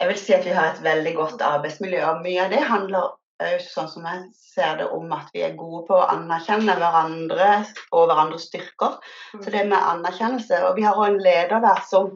jeg 0.00 0.08
vil 0.10 0.18
si 0.20 0.34
at 0.36 0.44
vi 0.44 0.54
har 0.56 0.72
et 0.72 0.82
veldig 0.84 1.14
godt 1.16 1.44
arbeidsmiljø. 1.44 2.02
og 2.04 2.24
Mye 2.24 2.44
av 2.44 2.52
det 2.52 2.64
handler 2.66 3.14
sånn 3.60 3.88
som 3.92 4.04
jeg 4.08 4.20
ser 4.36 4.78
det 4.80 4.86
om 4.96 5.10
at 5.12 5.28
vi 5.34 5.42
er 5.44 5.56
gode 5.58 5.84
på 5.88 5.96
å 5.96 6.06
anerkjenne 6.08 6.76
hverandre 6.78 7.48
og 7.92 8.06
hverandres 8.08 8.46
styrker. 8.48 8.96
Mm. 9.34 9.42
Så 9.42 9.52
det 9.52 9.64
med 9.68 9.76
anerkjennelse 9.78 10.62
Og 10.64 10.76
vi 10.76 10.86
har 10.86 10.96
òg 10.96 11.10
en 11.10 11.20
leder 11.20 11.60
der 11.60 11.82
som 11.88 12.14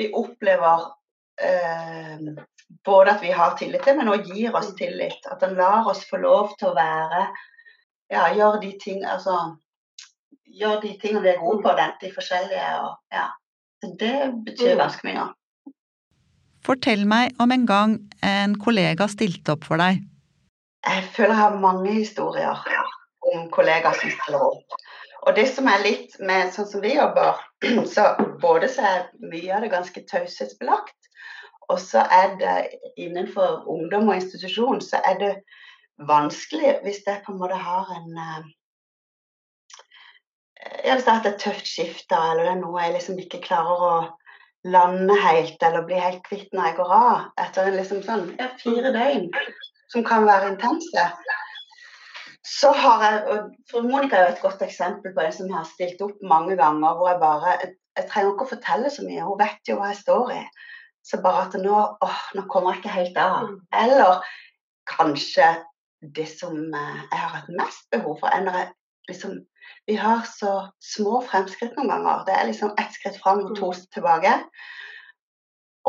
vi 0.00 0.10
opplever 0.16 0.88
eh, 1.42 2.18
både 2.86 3.14
at 3.14 3.22
vi 3.22 3.30
har 3.30 3.56
tillit 3.58 3.84
til, 3.84 3.98
men 3.98 4.10
òg 4.10 4.26
gir 4.26 4.54
oss 4.54 4.72
mm. 4.72 4.76
tillit. 4.78 5.30
At 5.30 5.42
han 5.46 5.54
lar 5.58 5.88
oss 5.90 6.06
få 6.08 6.22
lov 6.22 6.54
til 6.58 6.72
å 6.72 6.76
være 6.78 7.28
Ja, 8.10 8.26
gjøre 8.34 8.58
de 8.64 8.72
ting 8.82 9.04
Altså 9.06 9.36
gjøre 10.50 10.80
de 10.82 10.96
tingene 10.98 11.22
vi 11.22 11.30
er 11.30 11.42
gode 11.42 11.62
på, 11.62 11.74
den, 11.78 11.92
de 12.00 12.10
forskjellige. 12.14 12.70
Og, 12.82 12.96
ja. 13.14 13.28
Det 13.80 14.16
betyr 14.46 14.74
mm. 14.74 14.80
ganske 14.82 15.06
mye. 15.06 15.28
Fortell 16.66 17.06
meg 17.08 17.36
om 17.40 17.52
en 17.54 17.66
gang 17.68 17.96
en 18.26 18.56
kollega 18.60 19.08
stilte 19.08 19.56
opp 19.56 19.66
for 19.68 19.80
deg. 19.80 20.02
Jeg 20.86 21.04
føler 21.14 21.34
jeg 21.34 21.42
har 21.42 21.60
mange 21.60 21.92
historier 21.92 22.64
om 23.32 23.48
kollegaer 23.52 23.96
som 23.96 24.12
stiller 24.12 24.46
opp. 24.50 24.78
Og 25.28 25.36
det 25.36 25.46
som 25.52 25.68
er 25.68 25.82
litt 25.84 26.16
med 26.24 26.52
sånn 26.54 26.68
som 26.68 26.84
vi 26.84 26.94
jobber, 26.94 27.40
så 27.94 28.14
både 28.40 28.70
så 28.72 28.86
er 28.88 29.08
mye 29.20 29.52
av 29.56 29.64
det 29.64 29.72
ganske 29.72 30.04
taushetsbelagt, 30.08 30.96
og 31.70 31.78
så 31.80 32.02
er 32.10 32.36
det 32.40 32.54
innenfor 32.98 33.68
ungdom 33.70 34.08
og 34.08 34.16
institusjon 34.18 34.80
så 34.82 34.98
er 35.06 35.20
det 35.20 35.34
vanskelig 36.08 36.80
hvis 36.84 37.02
jeg 37.06 37.22
på 37.26 37.34
en 37.34 37.38
måte 37.42 37.58
har 37.60 37.92
en 37.98 38.16
eh, 38.24 38.48
Jeg 40.84 40.92
har 40.92 41.14
hatt 41.16 41.26
et 41.28 41.38
tøft 41.40 41.68
skifte, 41.68 42.16
eller 42.16 42.44
det 42.44 42.50
er 42.52 42.58
noe 42.60 42.82
jeg 42.82 42.92
liksom 42.96 43.20
ikke 43.22 43.40
klarer 43.44 43.84
å 43.84 43.92
lande 44.64 45.16
helt 45.22 45.62
eller 45.62 45.86
bli 45.88 45.98
helt 46.00 46.22
kvitt 46.26 46.50
når 46.52 46.70
jeg 46.70 46.76
går 46.80 46.94
av 46.96 47.20
etter 47.40 47.70
liksom 47.74 48.02
sånn 48.04 48.26
ja, 48.38 48.50
fire 48.60 48.92
døgn, 48.92 49.28
som 49.92 50.04
kan 50.06 50.26
være 50.28 50.52
intense. 50.54 51.06
Så 52.50 52.72
har 52.76 53.04
jeg, 53.04 53.20
og 53.30 53.70
for 53.70 53.86
Monica 53.86 54.18
er 54.18 54.26
jo 54.26 54.34
et 54.34 54.42
godt 54.42 54.64
eksempel 54.66 55.14
på 55.16 55.22
en 55.24 55.32
som 55.32 55.48
jeg 55.48 55.56
har 55.56 55.68
stilt 55.68 56.02
opp 56.04 56.18
mange 56.26 56.56
ganger. 56.58 56.98
hvor 56.98 57.12
Jeg 57.12 57.20
bare, 57.22 57.54
jeg, 57.62 57.72
jeg 57.96 58.08
trenger 58.10 58.34
ikke 58.34 58.48
å 58.48 58.52
fortelle 58.52 58.92
så 58.92 59.06
mye, 59.06 59.24
hun 59.28 59.40
vet 59.40 59.70
jo 59.70 59.78
hva 59.78 59.92
jeg 59.92 60.02
står 60.02 60.34
i. 60.34 60.42
Så 61.06 61.20
bare 61.24 61.46
at 61.46 61.56
nå, 61.60 61.76
åh, 62.04 62.22
nå 62.36 62.44
kommer 62.50 62.74
jeg 62.74 62.82
ikke 62.82 62.96
helt 62.96 63.20
av. 63.20 63.48
Mm. 63.48 63.60
Eller 63.84 64.32
kanskje 64.90 65.48
det 66.16 66.26
som 66.32 66.56
eh, 66.56 67.00
jeg 67.06 67.22
har 67.22 67.32
hatt 67.38 67.48
mest 67.54 67.86
behov 67.92 68.18
for, 68.20 68.32
er 68.32 68.44
når 68.44 68.58
jeg 68.58 68.68
liksom 69.12 69.38
vi 69.86 69.96
har 69.98 70.24
så 70.28 70.54
små 70.82 71.20
fremskritt 71.26 71.76
noen 71.78 71.90
ganger. 71.90 72.24
Det 72.26 72.34
er 72.36 72.48
liksom 72.50 72.74
ett 72.78 72.92
skritt 72.94 73.18
fram 73.22 73.44
og 73.44 73.54
to 73.58 73.72
mm. 73.72 73.86
tilbake. 73.94 74.34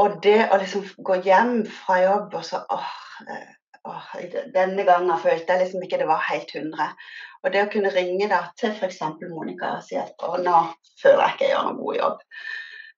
Og 0.01 0.21
det 0.23 0.37
å 0.49 0.59
liksom 0.61 0.85
gå 1.05 1.19
hjem 1.25 1.57
fra 1.67 1.99
jobb 2.01 2.37
og 2.39 2.45
så 2.47 2.61
åh, 2.71 2.93
eh, 3.27 3.49
åh 3.89 4.13
Denne 4.55 4.85
gangen 4.87 5.19
følte 5.19 5.53
jeg 5.53 5.65
liksom 5.65 5.83
ikke 5.85 5.99
det 6.01 6.07
var 6.09 6.23
helt 6.29 6.55
100. 6.55 6.95
Og 7.41 7.53
det 7.53 7.65
å 7.65 7.69
kunne 7.73 7.91
ringe 7.93 8.29
da 8.31 8.45
til 8.59 8.73
f.eks. 8.75 9.01
Monica 9.29 9.75
og 9.77 9.85
si 9.85 9.97
at 9.99 10.15
å, 10.23 10.37
nå 10.41 10.63
føler 11.01 11.25
jeg 11.25 11.35
ikke 11.35 11.45
jeg 11.47 11.53
gjør 11.55 11.67
noen 11.67 11.81
god 11.81 11.99
jobb, 11.99 12.25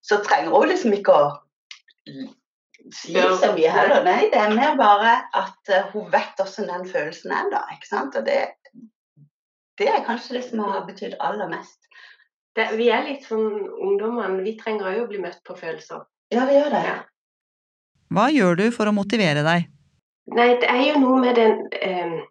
så 0.04 0.19
trenger 0.26 0.56
hun 0.56 0.72
liksom 0.72 0.96
ikke 0.98 1.17
å 1.19 1.28
si 2.91 3.15
så 3.15 3.54
mye 3.56 3.72
heller. 3.72 4.04
Nei, 4.04 4.28
det 4.34 4.41
er 4.41 4.56
mer 4.56 4.76
bare 4.80 5.13
at 5.39 5.72
uh, 5.72 5.93
hun 5.93 6.10
vet 6.12 6.36
hvordan 6.39 6.72
den 6.74 6.89
følelsen 6.91 7.36
er 7.36 7.52
da. 7.54 7.63
ikke 7.76 7.89
sant? 7.89 8.17
Og 8.19 8.28
det, 8.28 8.41
det 9.80 9.88
er 9.90 10.04
kanskje 10.08 10.38
det 10.38 10.44
som 10.50 10.64
har 10.66 10.84
betydd 10.88 11.16
aller 11.20 11.50
mest. 11.52 11.80
Det, 12.54 12.68
vi 12.78 12.90
er 12.94 13.08
litt 13.08 13.24
som 13.26 13.42
ungdommene, 13.42 14.44
vi 14.46 14.54
trenger 14.60 14.92
òg 14.92 15.06
å 15.06 15.08
bli 15.10 15.22
møtt 15.24 15.42
på 15.48 15.56
følelser. 15.58 16.04
Ja, 16.34 16.46
vi 16.50 16.60
gjør 16.60 16.70
det. 16.74 16.84
Ja. 16.86 17.00
Hva 18.14 18.28
gjør 18.30 18.60
du 18.60 18.68
for 18.76 18.90
å 18.90 18.94
motivere 18.94 19.42
deg? 19.46 19.66
Nei, 20.34 20.52
det 20.62 20.70
er 20.70 20.84
jo 20.92 21.00
noe 21.02 21.18
med 21.24 21.40
den 21.40 21.66
eh, 21.82 22.22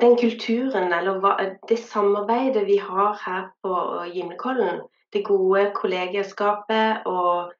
den 0.00 0.16
kulturen, 0.16 0.92
eller 0.92 1.20
hva, 1.20 1.34
det 1.68 1.78
samarbeidet 1.78 2.64
vi 2.66 2.78
har 2.80 3.18
her 3.20 3.50
på 3.62 3.74
Gimlekollen. 4.14 4.80
Det 5.12 5.24
gode 5.24 5.68
kollegieskapet 5.76 7.04
og 7.06 7.52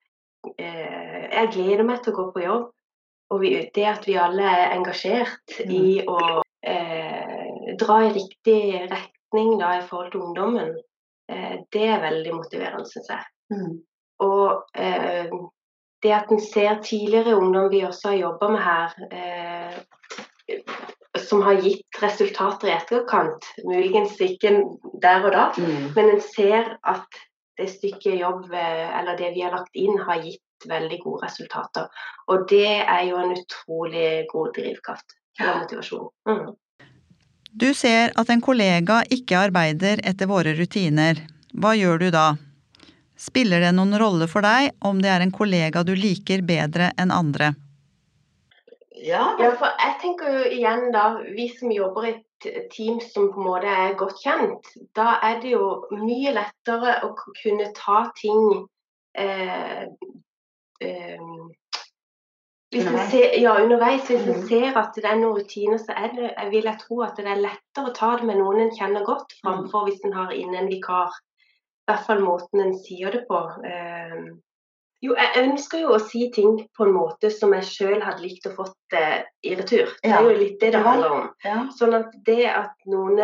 eh, 0.59 1.29
Jeg 1.35 1.51
gleder 1.53 1.85
meg 1.87 2.03
til 2.03 2.15
å 2.15 2.17
gå 2.17 2.25
på 2.33 2.45
jobb. 2.45 2.65
Og 3.33 3.41
vi, 3.41 3.53
det 3.75 3.85
at 3.89 4.09
vi 4.09 4.17
alle 4.21 4.45
er 4.45 4.75
engasjert 4.75 5.61
mm. 5.61 5.71
i 5.73 6.01
å 6.09 6.19
eh, 6.67 7.24
dra 7.81 8.01
i 8.05 8.13
riktig 8.15 8.61
retning 8.91 9.57
da, 9.61 9.79
i 9.79 9.87
forhold 9.89 10.13
til 10.13 10.27
ungdommen, 10.29 10.71
eh, 11.31 11.57
det 11.73 11.89
er 11.89 12.05
veldig 12.05 12.37
motiverende, 12.37 12.87
syns 12.91 13.11
jeg. 13.13 13.27
Mm. 13.55 13.75
Og 14.25 14.79
eh, 14.79 15.35
det 16.05 16.13
at 16.13 16.33
en 16.33 16.41
ser 16.41 16.81
tidligere 16.85 17.37
ungdom 17.37 17.71
vi 17.73 17.85
også 17.87 18.13
har 18.13 18.21
jobba 18.21 18.49
med 18.53 18.63
her, 18.63 18.89
eh, 19.19 19.77
som 21.25 21.43
har 21.43 21.63
gitt 21.63 22.03
resultater 22.03 22.69
i 22.69 22.75
etterkant, 22.75 23.47
muligens 23.65 24.19
ikke 24.21 24.57
der 25.03 25.25
og 25.25 25.33
da, 25.33 25.45
mm. 25.57 25.95
men 25.97 26.17
en 26.17 26.21
ser 26.25 26.75
at 26.85 27.23
det 27.59 27.71
stykket 27.71 28.19
jobb, 28.21 28.51
eh, 28.53 28.99
eller 28.99 29.17
det 29.17 29.33
vi 29.37 29.45
har 29.47 29.55
lagt 29.55 29.79
inn, 29.79 29.99
har 29.99 30.23
gitt 30.23 30.69
veldig 30.69 30.99
gode 31.05 31.27
resultater. 31.27 31.89
Og 32.33 32.47
det 32.51 32.81
er 32.83 33.03
jo 33.09 33.21
en 33.21 33.35
utrolig 33.37 34.27
god 34.33 34.53
drivkraft 34.59 35.17
og 35.41 35.61
motivasjon. 35.63 36.09
Mm. 36.29 36.53
Du 37.55 37.69
ser 37.75 38.11
at 38.19 38.31
en 38.35 38.41
kollega 38.43 39.05
ikke 39.15 39.39
arbeider 39.47 40.01
etter 40.03 40.27
våre 40.27 40.57
rutiner. 40.59 41.21
Hva 41.55 41.77
gjør 41.79 42.01
du 42.03 42.09
da? 42.11 42.25
Spiller 43.15 43.63
det 43.63 43.71
noen 43.77 43.95
rolle 44.03 44.27
for 44.27 44.43
deg 44.43 44.73
om 44.83 44.99
det 45.03 45.13
er 45.13 45.23
en 45.23 45.33
kollega 45.35 45.85
du 45.87 45.93
liker 45.95 46.43
bedre 46.43 46.91
enn 46.99 47.15
andre? 47.15 47.53
Ja, 49.05 49.37
for 49.39 49.71
jeg 49.71 49.95
tenker 50.03 50.35
jo 50.35 50.43
igjen 50.57 50.89
da, 50.95 51.05
vi 51.37 51.47
som 51.55 51.71
jobber 51.71 52.09
i 52.09 52.15
et 52.17 52.71
team 52.75 52.99
som 53.05 53.31
på 53.31 53.45
en 53.45 53.47
måte 53.47 53.71
er 53.71 53.95
godt 54.03 54.19
kjent, 54.25 54.75
da 54.99 55.21
er 55.23 55.39
det 55.45 55.55
jo 55.55 55.69
mye 55.95 56.35
lettere 56.35 56.99
å 57.07 57.13
kunne 57.15 57.71
ta 57.79 58.01
ting 58.19 58.65
eh, 59.15 59.87
eh, 60.83 61.23
hvis 62.75 62.89
underveis. 62.89 63.11
Ser, 63.13 63.37
ja, 63.41 63.57
underveis. 63.63 64.07
Hvis 64.09 64.25
en 64.27 64.41
mm. 64.41 64.47
ser 64.51 64.81
at 64.81 64.97
det 64.99 65.11
er 65.11 65.21
noen 65.21 65.39
rutiner, 65.39 65.79
så 65.81 65.95
det, 66.17 66.31
jeg 66.31 66.51
vil 66.53 66.71
jeg 66.71 66.81
tro 66.83 67.03
at 67.07 67.21
det 67.21 67.29
er 67.31 67.43
lettere 67.43 67.91
å 67.91 67.95
ta 67.97 68.15
det 68.21 68.29
med 68.31 68.41
noen 68.43 68.65
en 68.65 68.75
kjenner 68.77 69.07
godt, 69.07 69.37
framfor 69.43 69.85
mm. 69.85 69.91
hvis 69.91 70.09
en 70.09 70.19
har 70.19 70.35
inne 70.37 70.63
en 70.63 70.73
vikar. 70.73 71.15
I 71.85 71.93
hvert 71.93 72.07
fall 72.07 72.25
måten 72.25 72.65
en 72.65 72.75
sier 72.81 73.13
det 73.13 73.27
på. 73.29 73.41
Um, 73.61 74.29
jo, 75.05 75.13
jeg 75.19 75.43
ønsker 75.43 75.83
jo 75.83 75.91
å 75.93 76.01
si 76.01 76.31
ting 76.33 76.63
på 76.77 76.87
en 76.87 76.95
måte 76.95 77.29
som 77.33 77.53
jeg 77.53 77.67
sjøl 77.69 78.01
hadde 78.01 78.25
likt 78.25 78.47
å 78.49 78.55
fått 78.57 78.97
eh, 78.97 79.27
i 79.45 79.53
retur. 79.59 79.91
Det 80.01 80.13
er 80.17 80.25
jo 80.25 80.33
litt 80.39 80.57
det 80.63 80.71
det 80.73 80.81
handler 80.81 81.17
om. 81.19 81.27
Ja. 81.45 81.59
Sånn 81.77 81.93
at 81.99 82.15
det 82.25 82.47
at 82.49 82.73
noen 82.89 83.21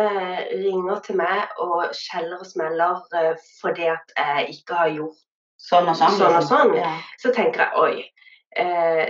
ringer 0.51 1.01
til 1.07 1.17
meg 1.23 1.57
og 1.63 1.95
skjeller 1.97 2.43
og 2.43 2.49
smeller 2.51 3.01
eh, 3.17 3.33
fordi 3.63 3.89
at 3.95 4.13
jeg 4.13 4.59
ikke 4.59 4.77
har 4.77 4.93
gjort 4.99 5.17
sånn 5.61 5.89
og 5.89 5.97
sånn. 5.97 6.17
Sånn 6.19 6.27
og 6.29 6.37
liksom. 6.37 6.69
sånn. 6.69 6.77
Ja. 6.83 6.93
så 7.23 7.33
tenker 7.33 7.65
jeg 7.65 7.81
oi, 7.81 8.05
eh, 8.61 9.05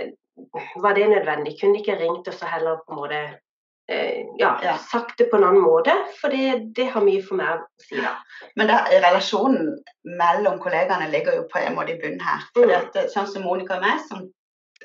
var 0.82 0.94
det 0.94 1.08
nødvendig? 1.10 1.56
Kunne 1.60 1.74
de 1.74 1.80
ikke 1.82 1.98
ringt 2.00 2.28
og 2.28 2.34
så 2.34 2.46
heller 2.46 2.76
på 2.86 2.92
en 2.94 3.00
måte 3.02 3.20
eh, 3.88 4.22
ja, 4.40 4.52
Ja. 4.62 4.76
sagt 4.78 5.18
det 5.18 5.28
på 5.30 5.36
en 5.36 5.44
annen 5.44 5.62
måte? 5.64 5.92
For 6.20 6.28
det, 6.32 6.72
det 6.76 6.86
har 6.94 7.04
mye 7.04 7.22
for 7.26 7.36
meg 7.40 7.58
å 7.58 7.66
si, 7.82 7.96
da. 8.00 8.14
Men 8.56 8.70
da, 8.70 8.78
relasjonen 8.92 9.74
mellom 10.04 10.58
kollegaene 10.62 11.10
ligger 11.12 11.36
jo 11.40 11.48
på 11.52 11.58
en 11.60 11.76
måte 11.76 11.96
i 11.96 12.00
bunnen 12.00 12.20
her. 12.20 12.40
For 12.54 12.64
Mm. 12.66 12.88
er 12.94 13.08
sånn 13.12 13.26
som 13.28 13.42
Monica 13.42 13.76
og 13.76 13.82
meg, 13.84 14.00
som 14.08 14.28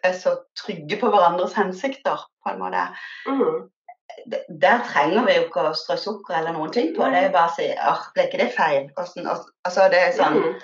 er 0.04 0.14
så 0.14 0.36
trygge 0.60 1.00
på 1.00 1.10
hverandres 1.10 1.54
hensikter, 1.58 2.20
på 2.46 2.52
en 2.54 2.60
måte. 2.60 2.88
Mm. 3.28 3.70
Der 4.62 4.80
trenger 4.88 5.26
vi 5.26 5.34
jo 5.36 5.46
ikke 5.48 5.64
å 5.70 5.76
strø 5.76 5.96
sukker 6.00 6.38
eller 6.38 6.54
noen 6.56 6.72
ting 6.72 6.94
på. 6.96 7.06
Det 7.12 7.24
er 7.28 7.32
bare 7.32 7.50
å 7.52 7.56
si 7.56 7.68
åh, 7.76 8.04
ble 8.16 8.28
ikke 8.28 8.40
det 8.44 8.52
feil? 8.56 8.90
Og 8.98 9.06
sånn, 9.08 9.28
og, 9.30 9.46
altså, 9.68 9.88
det 9.92 10.00
er 10.04 10.12
sånn 10.18 10.38
Mm. 10.44 10.60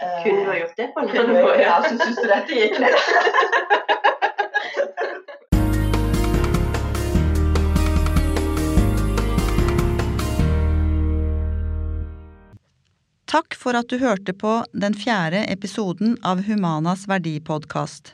Eh, 0.00 0.22
Kunne 0.22 0.40
du 0.40 0.50
ha 0.50 0.58
gjort 0.58 0.76
det 0.76 0.88
på 0.94 1.00
en 1.00 1.08
annen 1.14 1.36
måte? 1.42 1.60
Ja, 1.62 1.82
så 1.82 1.94
syns 1.98 2.20
du 2.20 2.26
dette 2.28 2.52
gikk? 2.60 2.78
ned? 2.80 2.94
Takk 13.34 13.56
for 13.58 13.74
at 13.74 13.88
du 13.90 13.98
hørte 13.98 14.30
på 14.38 14.60
den 14.78 14.94
fjerde 14.94 15.40
episoden 15.50 16.12
av 16.22 16.44
Humanas 16.46 17.08
verdipodkast. 17.10 18.12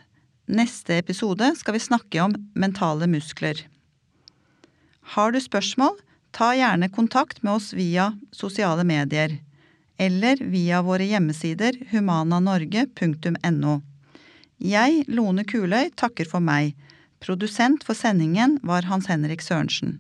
Neste 0.49 0.97
episode 0.97 1.51
skal 1.59 1.77
vi 1.77 1.83
snakke 1.85 2.23
om 2.25 2.33
mentale 2.57 3.05
muskler. 3.11 3.61
Har 5.13 5.35
du 5.35 5.41
spørsmål, 5.45 5.99
ta 6.33 6.55
gjerne 6.57 6.89
kontakt 6.89 7.43
med 7.45 7.59
oss 7.59 7.75
via 7.77 8.15
sosiale 8.33 8.87
medier, 8.89 9.37
eller 10.01 10.41
via 10.41 10.81
våre 10.83 11.05
hjemmesider 11.05 11.77
humananorge.no. 11.91 13.81
Jeg, 14.61 15.05
Lone 15.09 15.45
Kuløy, 15.45 15.91
takker 15.97 16.29
for 16.29 16.41
meg. 16.41 16.73
Produsent 17.21 17.85
for 17.85 17.97
sendingen 17.97 18.57
var 18.65 18.89
Hans 18.89 19.11
Henrik 19.13 19.45
Sørensen. 19.45 19.99